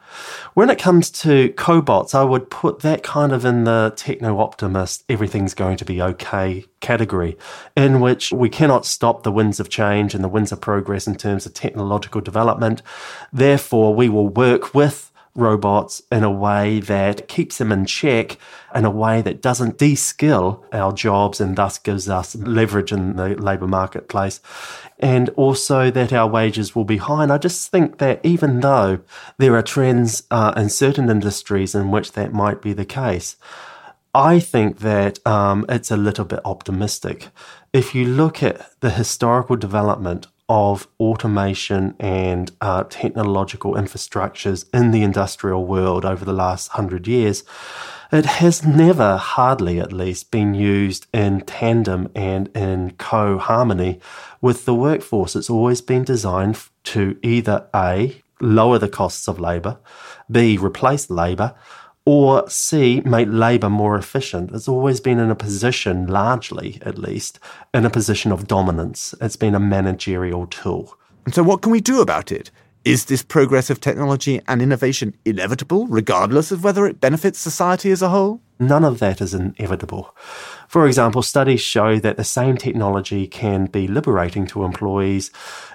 When 0.54 0.70
it 0.70 0.78
comes 0.78 1.10
to 1.22 1.50
cobots, 1.50 2.14
I 2.14 2.24
would 2.24 2.50
put 2.50 2.80
that 2.80 3.02
kind 3.02 3.32
of 3.32 3.44
in 3.44 3.64
the 3.64 3.92
techno 3.96 4.40
optimist, 4.40 5.04
everything's 5.08 5.54
going 5.54 5.76
to 5.76 5.84
be 5.84 6.02
okay 6.02 6.64
category, 6.80 7.36
in 7.76 8.00
which 8.00 8.32
we 8.32 8.48
cannot 8.48 8.84
stop 8.84 9.22
the 9.22 9.32
winds 9.32 9.60
of 9.60 9.68
change 9.68 10.14
and 10.14 10.24
the 10.24 10.28
winds 10.28 10.50
of 10.50 10.60
progress 10.60 11.06
in 11.06 11.14
terms 11.14 11.46
of 11.46 11.54
technological 11.54 12.20
development. 12.20 12.82
Therefore, 13.32 13.94
we 13.94 14.08
will 14.08 14.28
work 14.28 14.74
with 14.74 15.09
robots 15.34 16.02
in 16.10 16.24
a 16.24 16.30
way 16.30 16.80
that 16.80 17.28
keeps 17.28 17.58
them 17.58 17.72
in 17.72 17.86
check, 17.86 18.36
in 18.74 18.84
a 18.84 18.90
way 18.90 19.22
that 19.22 19.40
doesn't 19.40 19.78
de-skill 19.78 20.64
our 20.72 20.92
jobs 20.92 21.40
and 21.40 21.56
thus 21.56 21.78
gives 21.78 22.08
us 22.08 22.34
leverage 22.36 22.92
in 22.92 23.16
the 23.16 23.28
labour 23.36 23.66
marketplace. 23.66 24.40
And 24.98 25.28
also 25.30 25.90
that 25.90 26.12
our 26.12 26.28
wages 26.28 26.74
will 26.74 26.84
be 26.84 26.98
high. 26.98 27.22
And 27.22 27.32
I 27.32 27.38
just 27.38 27.70
think 27.70 27.98
that 27.98 28.20
even 28.24 28.60
though 28.60 29.00
there 29.38 29.56
are 29.56 29.62
trends 29.62 30.24
uh, 30.30 30.52
in 30.56 30.68
certain 30.68 31.08
industries 31.08 31.74
in 31.74 31.90
which 31.90 32.12
that 32.12 32.32
might 32.32 32.60
be 32.60 32.72
the 32.72 32.84
case, 32.84 33.36
I 34.14 34.40
think 34.40 34.80
that 34.80 35.24
um, 35.26 35.64
it's 35.68 35.90
a 35.90 35.96
little 35.96 36.24
bit 36.24 36.40
optimistic. 36.44 37.28
If 37.72 37.94
you 37.94 38.04
look 38.04 38.42
at 38.42 38.80
the 38.80 38.90
historical 38.90 39.54
development 39.54 40.26
of 40.50 40.88
automation 40.98 41.94
and 42.00 42.50
uh, 42.60 42.82
technological 42.90 43.74
infrastructures 43.74 44.68
in 44.74 44.90
the 44.90 45.02
industrial 45.02 45.64
world 45.64 46.04
over 46.04 46.24
the 46.24 46.32
last 46.32 46.72
hundred 46.72 47.06
years, 47.06 47.44
it 48.10 48.26
has 48.26 48.66
never, 48.66 49.16
hardly 49.16 49.78
at 49.78 49.92
least, 49.92 50.32
been 50.32 50.52
used 50.52 51.06
in 51.14 51.42
tandem 51.42 52.10
and 52.16 52.48
in 52.48 52.90
co 52.98 53.38
harmony 53.38 54.00
with 54.40 54.64
the 54.64 54.74
workforce. 54.74 55.36
It's 55.36 55.48
always 55.48 55.80
been 55.80 56.02
designed 56.02 56.60
to 56.84 57.16
either 57.22 57.68
A, 57.72 58.20
lower 58.40 58.78
the 58.78 58.88
costs 58.88 59.28
of 59.28 59.38
labour, 59.38 59.78
B, 60.28 60.58
replace 60.58 61.08
labour, 61.08 61.54
or 62.06 62.48
C, 62.48 63.02
make 63.04 63.28
labour 63.30 63.70
more 63.70 63.96
efficient. 63.96 64.50
It's 64.52 64.68
always 64.68 65.00
been 65.00 65.18
in 65.18 65.30
a 65.30 65.34
position, 65.34 66.06
largely 66.06 66.78
at 66.82 66.98
least, 66.98 67.38
in 67.74 67.84
a 67.84 67.90
position 67.90 68.32
of 68.32 68.46
dominance. 68.46 69.14
It's 69.20 69.36
been 69.36 69.54
a 69.54 69.60
managerial 69.60 70.46
tool. 70.46 70.96
And 71.24 71.34
so, 71.34 71.42
what 71.42 71.62
can 71.62 71.72
we 71.72 71.80
do 71.80 72.00
about 72.00 72.32
it? 72.32 72.50
Is 72.84 73.04
this 73.04 73.22
progress 73.22 73.68
of 73.68 73.80
technology 73.80 74.40
and 74.48 74.62
innovation 74.62 75.14
inevitable, 75.26 75.86
regardless 75.86 76.50
of 76.50 76.64
whether 76.64 76.86
it 76.86 77.00
benefits 77.00 77.38
society 77.38 77.90
as 77.90 78.00
a 78.00 78.08
whole? 78.08 78.40
None 78.60 78.84
of 78.84 78.98
that 78.98 79.22
is 79.22 79.32
inevitable. 79.32 80.14
For 80.68 80.86
example, 80.86 81.22
studies 81.22 81.62
show 81.62 81.98
that 81.98 82.18
the 82.18 82.24
same 82.24 82.58
technology 82.58 83.26
can 83.26 83.64
be 83.64 83.88
liberating 83.88 84.46
to 84.48 84.64
employees 84.64 85.30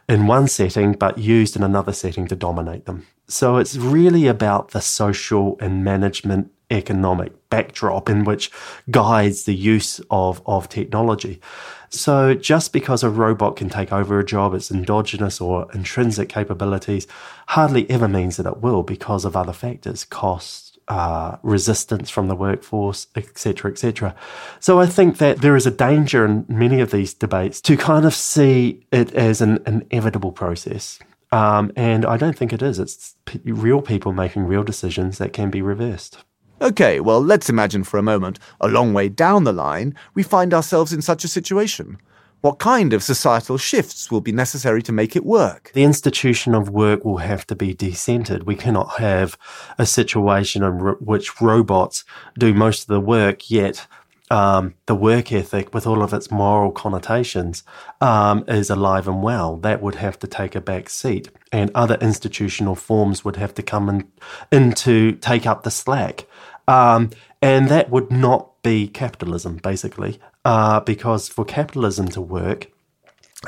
in 0.07 0.27
one 0.27 0.47
setting, 0.47 0.93
but 0.93 1.17
used 1.17 1.55
in 1.55 1.63
another 1.63 1.91
setting 1.91 2.27
to 2.27 2.35
dominate 2.35 2.85
them. 2.85 3.07
So 3.27 3.57
it's 3.57 3.75
really 3.75 4.27
about 4.27 4.69
the 4.69 4.81
social 4.81 5.57
and 5.59 5.83
management 5.83 6.51
economic 6.71 7.49
backdrop 7.49 8.09
in 8.09 8.23
which 8.23 8.51
guides 8.91 9.45
the 9.45 9.55
use 9.55 9.99
of, 10.11 10.41
of 10.45 10.69
technology. 10.69 11.41
So 11.89 12.33
just 12.33 12.71
because 12.71 13.03
a 13.03 13.09
robot 13.09 13.55
can 13.55 13.69
take 13.69 13.91
over 13.91 14.19
a 14.19 14.25
job, 14.25 14.53
its 14.53 14.71
endogenous 14.71 15.41
or 15.41 15.67
intrinsic 15.73 16.29
capabilities 16.29 17.07
hardly 17.47 17.89
ever 17.89 18.07
means 18.07 18.37
that 18.37 18.45
it 18.45 18.61
will 18.61 18.83
because 18.83 19.25
of 19.25 19.35
other 19.35 19.53
factors, 19.53 20.05
cost, 20.05 20.64
uh, 20.87 21.37
resistance 21.41 22.09
from 22.09 22.27
the 22.27 22.35
workforce, 22.35 23.07
etc., 23.15 23.71
etc. 23.71 24.15
So 24.59 24.79
I 24.79 24.85
think 24.85 25.17
that 25.17 25.41
there 25.41 25.55
is 25.55 25.65
a 25.65 25.71
danger 25.71 26.25
in 26.25 26.45
many 26.47 26.79
of 26.79 26.91
these 26.91 27.13
debates 27.13 27.61
to 27.61 27.77
kind 27.77 28.05
of 28.05 28.13
see 28.13 28.85
it 28.91 29.13
as 29.13 29.41
an 29.41 29.63
inevitable 29.65 30.31
process. 30.31 30.99
Um, 31.31 31.71
and 31.75 32.05
I 32.05 32.17
don't 32.17 32.37
think 32.37 32.53
it 32.53 32.61
is. 32.61 32.79
It's 32.79 33.15
p- 33.25 33.41
real 33.43 33.81
people 33.81 34.13
making 34.13 34.45
real 34.45 34.63
decisions 34.63 35.17
that 35.17 35.33
can 35.33 35.49
be 35.49 35.61
reversed. 35.61 36.23
Okay, 36.61 36.99
well, 37.01 37.21
let's 37.21 37.49
imagine 37.49 37.83
for 37.83 37.97
a 37.97 38.03
moment, 38.03 38.39
a 38.61 38.67
long 38.69 38.93
way 38.93 39.09
down 39.09 39.43
the 39.43 39.51
line, 39.51 39.93
we 40.13 40.23
find 40.23 40.53
ourselves 40.53 40.93
in 40.93 41.01
such 41.01 41.23
a 41.23 41.27
situation. 41.27 41.97
What 42.45 42.59
kind 42.59 42.93
of 42.93 43.01
societal 43.01 43.57
shifts 43.57 44.11
will 44.11 44.21
be 44.21 44.31
necessary 44.31 44.83
to 44.83 44.91
make 44.91 45.15
it 45.15 45.25
work? 45.25 45.71
The 45.73 45.83
institution 45.83 46.53
of 46.53 46.69
work 46.69 47.03
will 47.03 47.17
have 47.17 47.47
to 47.47 47.55
be 47.55 47.73
decentered. 47.73 48.43
We 48.43 48.53
cannot 48.53 48.99
have 48.99 49.35
a 49.79 49.85
situation 49.87 50.61
in 50.61 50.73
which 50.99 51.41
robots 51.41 52.03
do 52.37 52.53
most 52.53 52.83
of 52.83 52.87
the 52.89 52.99
work, 52.99 53.49
yet 53.49 53.87
um, 54.29 54.75
the 54.85 54.93
work 54.93 55.31
ethic, 55.31 55.73
with 55.73 55.87
all 55.87 56.03
of 56.03 56.13
its 56.13 56.29
moral 56.29 56.71
connotations, 56.71 57.63
um, 57.99 58.45
is 58.47 58.69
alive 58.69 59.07
and 59.07 59.23
well. 59.23 59.57
That 59.57 59.81
would 59.81 59.95
have 59.95 60.19
to 60.19 60.27
take 60.27 60.53
a 60.53 60.61
back 60.61 60.87
seat, 60.87 61.31
and 61.51 61.71
other 61.73 61.97
institutional 61.99 62.75
forms 62.75 63.25
would 63.25 63.37
have 63.37 63.55
to 63.55 63.63
come 63.63 63.89
in, 63.89 64.07
in 64.51 64.73
to 64.73 65.13
take 65.13 65.47
up 65.47 65.63
the 65.63 65.71
slack. 65.71 66.27
Um, 66.67 67.09
and 67.41 67.69
that 67.69 67.89
would 67.89 68.11
not 68.11 68.61
be 68.61 68.87
capitalism, 68.87 69.57
basically, 69.57 70.19
uh, 70.45 70.79
because 70.79 71.27
for 71.27 71.43
capitalism 71.43 72.07
to 72.09 72.21
work, 72.21 72.71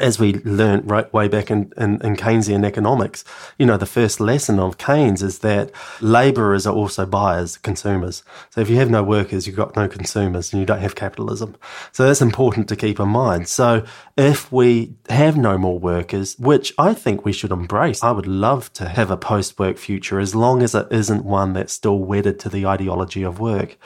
as 0.02 0.20
we 0.20 0.34
learned 0.34 0.90
right 0.90 1.12
way 1.14 1.28
back 1.28 1.52
in, 1.52 1.72
in, 1.78 2.02
in, 2.02 2.16
Keynesian 2.16 2.66
economics, 2.66 3.24
you 3.58 3.66
know, 3.66 3.78
the 3.78 3.86
first 3.86 4.20
lesson 4.20 4.60
of 4.60 4.78
Keynes 4.78 5.22
is 5.22 5.40
that 5.40 5.72
laborers 6.02 6.66
are 6.66 6.74
also 6.74 7.06
buyers, 7.06 7.58
consumers. 7.58 8.24
So 8.50 8.62
if 8.62 8.70
you 8.70 8.78
have 8.78 8.90
no 8.90 9.04
workers, 9.04 9.48
you've 9.48 9.56
got 9.56 9.76
no 9.76 9.88
consumers 9.88 10.52
and 10.52 10.60
you 10.60 10.66
don't 10.66 10.80
have 10.80 10.96
capitalism. 10.96 11.56
So 11.92 12.06
that's 12.06 12.22
important 12.22 12.68
to 12.70 12.76
keep 12.76 13.00
in 13.00 13.10
mind. 13.10 13.48
So 13.48 13.86
if 14.16 14.52
we 14.52 14.96
have 15.10 15.38
no 15.38 15.58
more 15.58 15.80
workers, 15.80 16.38
which 16.40 16.74
I 16.78 16.94
think 16.94 17.26
we 17.26 17.34
should 17.34 17.52
embrace, 17.52 18.04
I 18.04 18.12
would 18.12 18.28
love 18.28 18.72
to 18.74 18.90
have 18.90 19.12
a 19.12 19.18
post 19.18 19.60
work 19.60 19.78
future 19.78 20.20
as 20.20 20.36
long 20.36 20.62
as 20.62 20.74
it 20.76 20.88
isn't 20.92 21.26
one 21.26 21.54
that's 21.54 21.74
still 21.74 22.00
wedded 22.00 22.40
to 22.42 22.50
the 22.50 22.66
ideology 22.66 23.24
of 23.24 23.40
work 23.40 23.78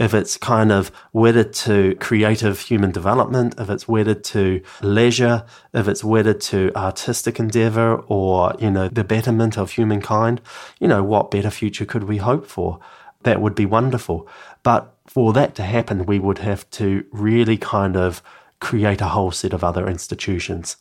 if 0.00 0.14
it's 0.14 0.38
kind 0.38 0.72
of 0.72 0.90
wedded 1.12 1.52
to 1.52 1.94
creative 1.96 2.58
human 2.58 2.90
development, 2.90 3.54
if 3.58 3.68
it's 3.68 3.86
wedded 3.86 4.24
to 4.24 4.62
leisure, 4.80 5.44
if 5.72 5.88
it's 5.88 6.04
wedded 6.04 6.40
to 6.42 6.72
artistic 6.76 7.38
endeavor 7.38 7.96
or, 8.06 8.54
you 8.58 8.70
know, 8.70 8.88
the 8.88 9.04
betterment 9.04 9.56
of 9.56 9.72
humankind, 9.72 10.40
you 10.78 10.88
know, 10.88 11.02
what 11.02 11.30
better 11.30 11.50
future 11.50 11.84
could 11.84 12.04
we 12.04 12.18
hope 12.18 12.46
for? 12.46 12.80
That 13.22 13.40
would 13.40 13.54
be 13.54 13.66
wonderful. 13.66 14.26
But 14.62 14.94
for 15.06 15.32
that 15.32 15.54
to 15.56 15.62
happen, 15.62 16.06
we 16.06 16.18
would 16.18 16.38
have 16.38 16.68
to 16.70 17.04
really 17.12 17.56
kind 17.56 17.96
of 17.96 18.22
create 18.60 19.00
a 19.00 19.08
whole 19.08 19.30
set 19.30 19.52
of 19.52 19.64
other 19.64 19.88
institutions. 19.88 20.76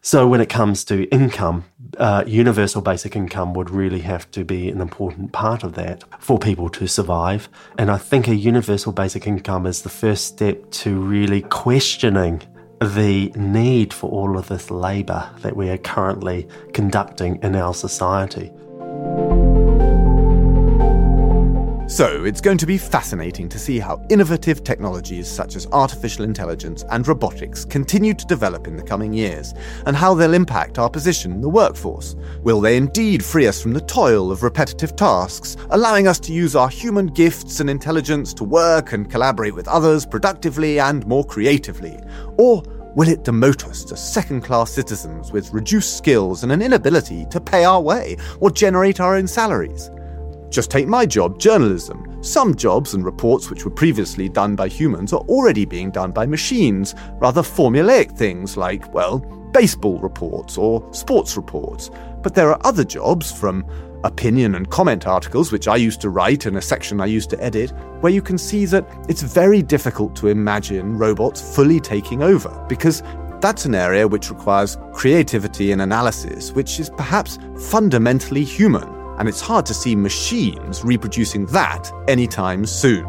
So 0.00 0.28
when 0.28 0.40
it 0.40 0.48
comes 0.48 0.84
to 0.84 1.04
income, 1.10 1.64
uh, 1.98 2.22
universal 2.26 2.80
basic 2.80 3.16
income 3.16 3.54
would 3.54 3.70
really 3.70 4.00
have 4.00 4.30
to 4.30 4.44
be 4.44 4.68
an 4.68 4.80
important 4.80 5.32
part 5.32 5.64
of 5.64 5.74
that 5.74 6.04
for 6.20 6.38
people 6.38 6.68
to 6.70 6.86
survive. 6.86 7.48
And 7.76 7.90
I 7.90 7.98
think 7.98 8.28
a 8.28 8.36
universal 8.36 8.92
basic 8.92 9.26
income 9.26 9.66
is 9.66 9.82
the 9.82 9.88
first 9.88 10.26
step 10.26 10.70
to 10.70 11.00
really 11.00 11.42
questioning 11.42 12.42
the 12.80 13.32
need 13.36 13.92
for 13.92 14.10
all 14.10 14.38
of 14.38 14.48
this 14.48 14.70
labour 14.70 15.28
that 15.40 15.56
we 15.56 15.70
are 15.70 15.78
currently 15.78 16.46
conducting 16.72 17.42
in 17.42 17.56
our 17.56 17.74
society. 17.74 18.52
So, 21.88 22.24
it's 22.24 22.40
going 22.40 22.58
to 22.58 22.66
be 22.66 22.78
fascinating 22.78 23.48
to 23.48 23.60
see 23.60 23.78
how 23.78 24.04
innovative 24.10 24.64
technologies 24.64 25.28
such 25.28 25.54
as 25.54 25.68
artificial 25.68 26.24
intelligence 26.24 26.84
and 26.90 27.06
robotics 27.06 27.64
continue 27.64 28.12
to 28.12 28.26
develop 28.26 28.66
in 28.66 28.76
the 28.76 28.82
coming 28.82 29.12
years, 29.12 29.54
and 29.86 29.94
how 29.94 30.12
they'll 30.12 30.34
impact 30.34 30.80
our 30.80 30.90
position 30.90 31.30
in 31.30 31.40
the 31.40 31.48
workforce. 31.48 32.16
Will 32.42 32.60
they 32.60 32.76
indeed 32.76 33.24
free 33.24 33.46
us 33.46 33.62
from 33.62 33.72
the 33.72 33.80
toil 33.82 34.32
of 34.32 34.42
repetitive 34.42 34.96
tasks, 34.96 35.56
allowing 35.70 36.08
us 36.08 36.18
to 36.20 36.32
use 36.32 36.56
our 36.56 36.68
human 36.68 37.06
gifts 37.06 37.60
and 37.60 37.70
intelligence 37.70 38.34
to 38.34 38.42
work 38.42 38.92
and 38.92 39.08
collaborate 39.08 39.54
with 39.54 39.68
others 39.68 40.04
productively 40.04 40.80
and 40.80 41.06
more 41.06 41.24
creatively? 41.24 42.00
Or 42.36 42.64
will 42.96 43.08
it 43.08 43.22
demote 43.22 43.64
us 43.64 43.84
to 43.84 43.96
second 43.96 44.40
class 44.40 44.72
citizens 44.72 45.30
with 45.30 45.52
reduced 45.52 45.96
skills 45.96 46.42
and 46.42 46.50
an 46.50 46.62
inability 46.62 47.26
to 47.26 47.40
pay 47.40 47.64
our 47.64 47.80
way 47.80 48.16
or 48.40 48.50
generate 48.50 48.98
our 48.98 49.14
own 49.14 49.28
salaries? 49.28 49.88
Just 50.56 50.70
take 50.70 50.88
my 50.88 51.04
job, 51.04 51.38
journalism. 51.38 52.16
Some 52.22 52.54
jobs 52.54 52.94
and 52.94 53.04
reports 53.04 53.50
which 53.50 53.66
were 53.66 53.70
previously 53.70 54.26
done 54.30 54.56
by 54.56 54.68
humans 54.68 55.12
are 55.12 55.20
already 55.28 55.66
being 55.66 55.90
done 55.90 56.12
by 56.12 56.24
machines, 56.24 56.94
rather 57.18 57.42
formulaic 57.42 58.12
things 58.12 58.56
like, 58.56 58.90
well, 58.94 59.18
baseball 59.52 59.98
reports 59.98 60.56
or 60.56 60.82
sports 60.94 61.36
reports. 61.36 61.90
But 62.22 62.34
there 62.34 62.48
are 62.48 62.60
other 62.64 62.84
jobs, 62.84 63.30
from 63.30 63.66
opinion 64.02 64.54
and 64.54 64.70
comment 64.70 65.06
articles, 65.06 65.52
which 65.52 65.68
I 65.68 65.76
used 65.76 66.00
to 66.00 66.08
write 66.08 66.46
in 66.46 66.56
a 66.56 66.62
section 66.62 67.02
I 67.02 67.04
used 67.06 67.28
to 67.30 67.44
edit, 67.44 67.72
where 68.00 68.10
you 68.10 68.22
can 68.22 68.38
see 68.38 68.64
that 68.64 68.88
it's 69.10 69.20
very 69.20 69.60
difficult 69.60 70.16
to 70.16 70.28
imagine 70.28 70.96
robots 70.96 71.54
fully 71.54 71.80
taking 71.80 72.22
over, 72.22 72.64
because 72.66 73.02
that's 73.42 73.66
an 73.66 73.74
area 73.74 74.08
which 74.08 74.30
requires 74.30 74.78
creativity 74.94 75.72
and 75.72 75.82
analysis, 75.82 76.52
which 76.52 76.80
is 76.80 76.88
perhaps 76.88 77.38
fundamentally 77.58 78.42
human 78.42 78.95
and 79.18 79.28
it's 79.28 79.40
hard 79.40 79.66
to 79.66 79.74
see 79.74 79.96
machines 79.96 80.84
reproducing 80.84 81.46
that 81.46 81.90
anytime 82.08 82.66
soon. 82.66 83.04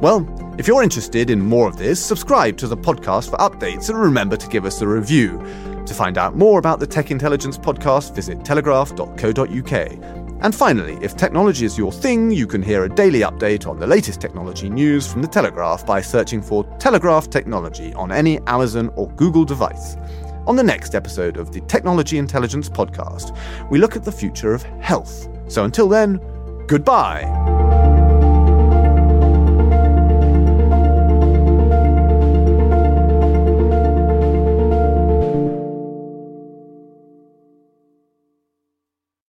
Well, 0.00 0.26
if 0.58 0.68
you're 0.68 0.82
interested 0.82 1.30
in 1.30 1.40
more 1.40 1.68
of 1.68 1.76
this, 1.76 2.04
subscribe 2.04 2.56
to 2.58 2.68
the 2.68 2.76
podcast 2.76 3.30
for 3.30 3.36
updates 3.38 3.88
and 3.88 3.98
remember 3.98 4.36
to 4.36 4.48
give 4.48 4.64
us 4.64 4.80
a 4.80 4.86
review. 4.86 5.38
To 5.86 5.94
find 5.94 6.18
out 6.18 6.36
more 6.36 6.58
about 6.58 6.80
the 6.80 6.86
Tech 6.86 7.10
Intelligence 7.10 7.58
podcast, 7.58 8.14
visit 8.14 8.44
telegraph.co.uk. 8.44 10.16
And 10.42 10.54
finally, 10.54 10.98
if 11.00 11.16
technology 11.16 11.64
is 11.64 11.78
your 11.78 11.90
thing, 11.90 12.30
you 12.30 12.46
can 12.46 12.62
hear 12.62 12.84
a 12.84 12.88
daily 12.88 13.20
update 13.20 13.66
on 13.66 13.78
the 13.78 13.86
latest 13.86 14.20
technology 14.20 14.68
news 14.68 15.10
from 15.10 15.22
the 15.22 15.28
Telegraph 15.28 15.86
by 15.86 16.02
searching 16.02 16.42
for 16.42 16.64
Telegraph 16.78 17.30
Technology 17.30 17.94
on 17.94 18.12
any 18.12 18.38
Amazon 18.46 18.92
or 18.96 19.08
Google 19.12 19.44
device. 19.44 19.96
On 20.46 20.54
the 20.54 20.62
next 20.62 20.94
episode 20.94 21.38
of 21.38 21.52
the 21.52 21.60
Technology 21.62 22.18
Intelligence 22.18 22.68
Podcast, 22.68 23.36
we 23.68 23.78
look 23.78 23.96
at 23.96 24.04
the 24.04 24.12
future 24.12 24.54
of 24.54 24.62
health. 24.80 25.28
So 25.48 25.64
until 25.64 25.88
then, 25.88 26.20
goodbye. 26.68 27.85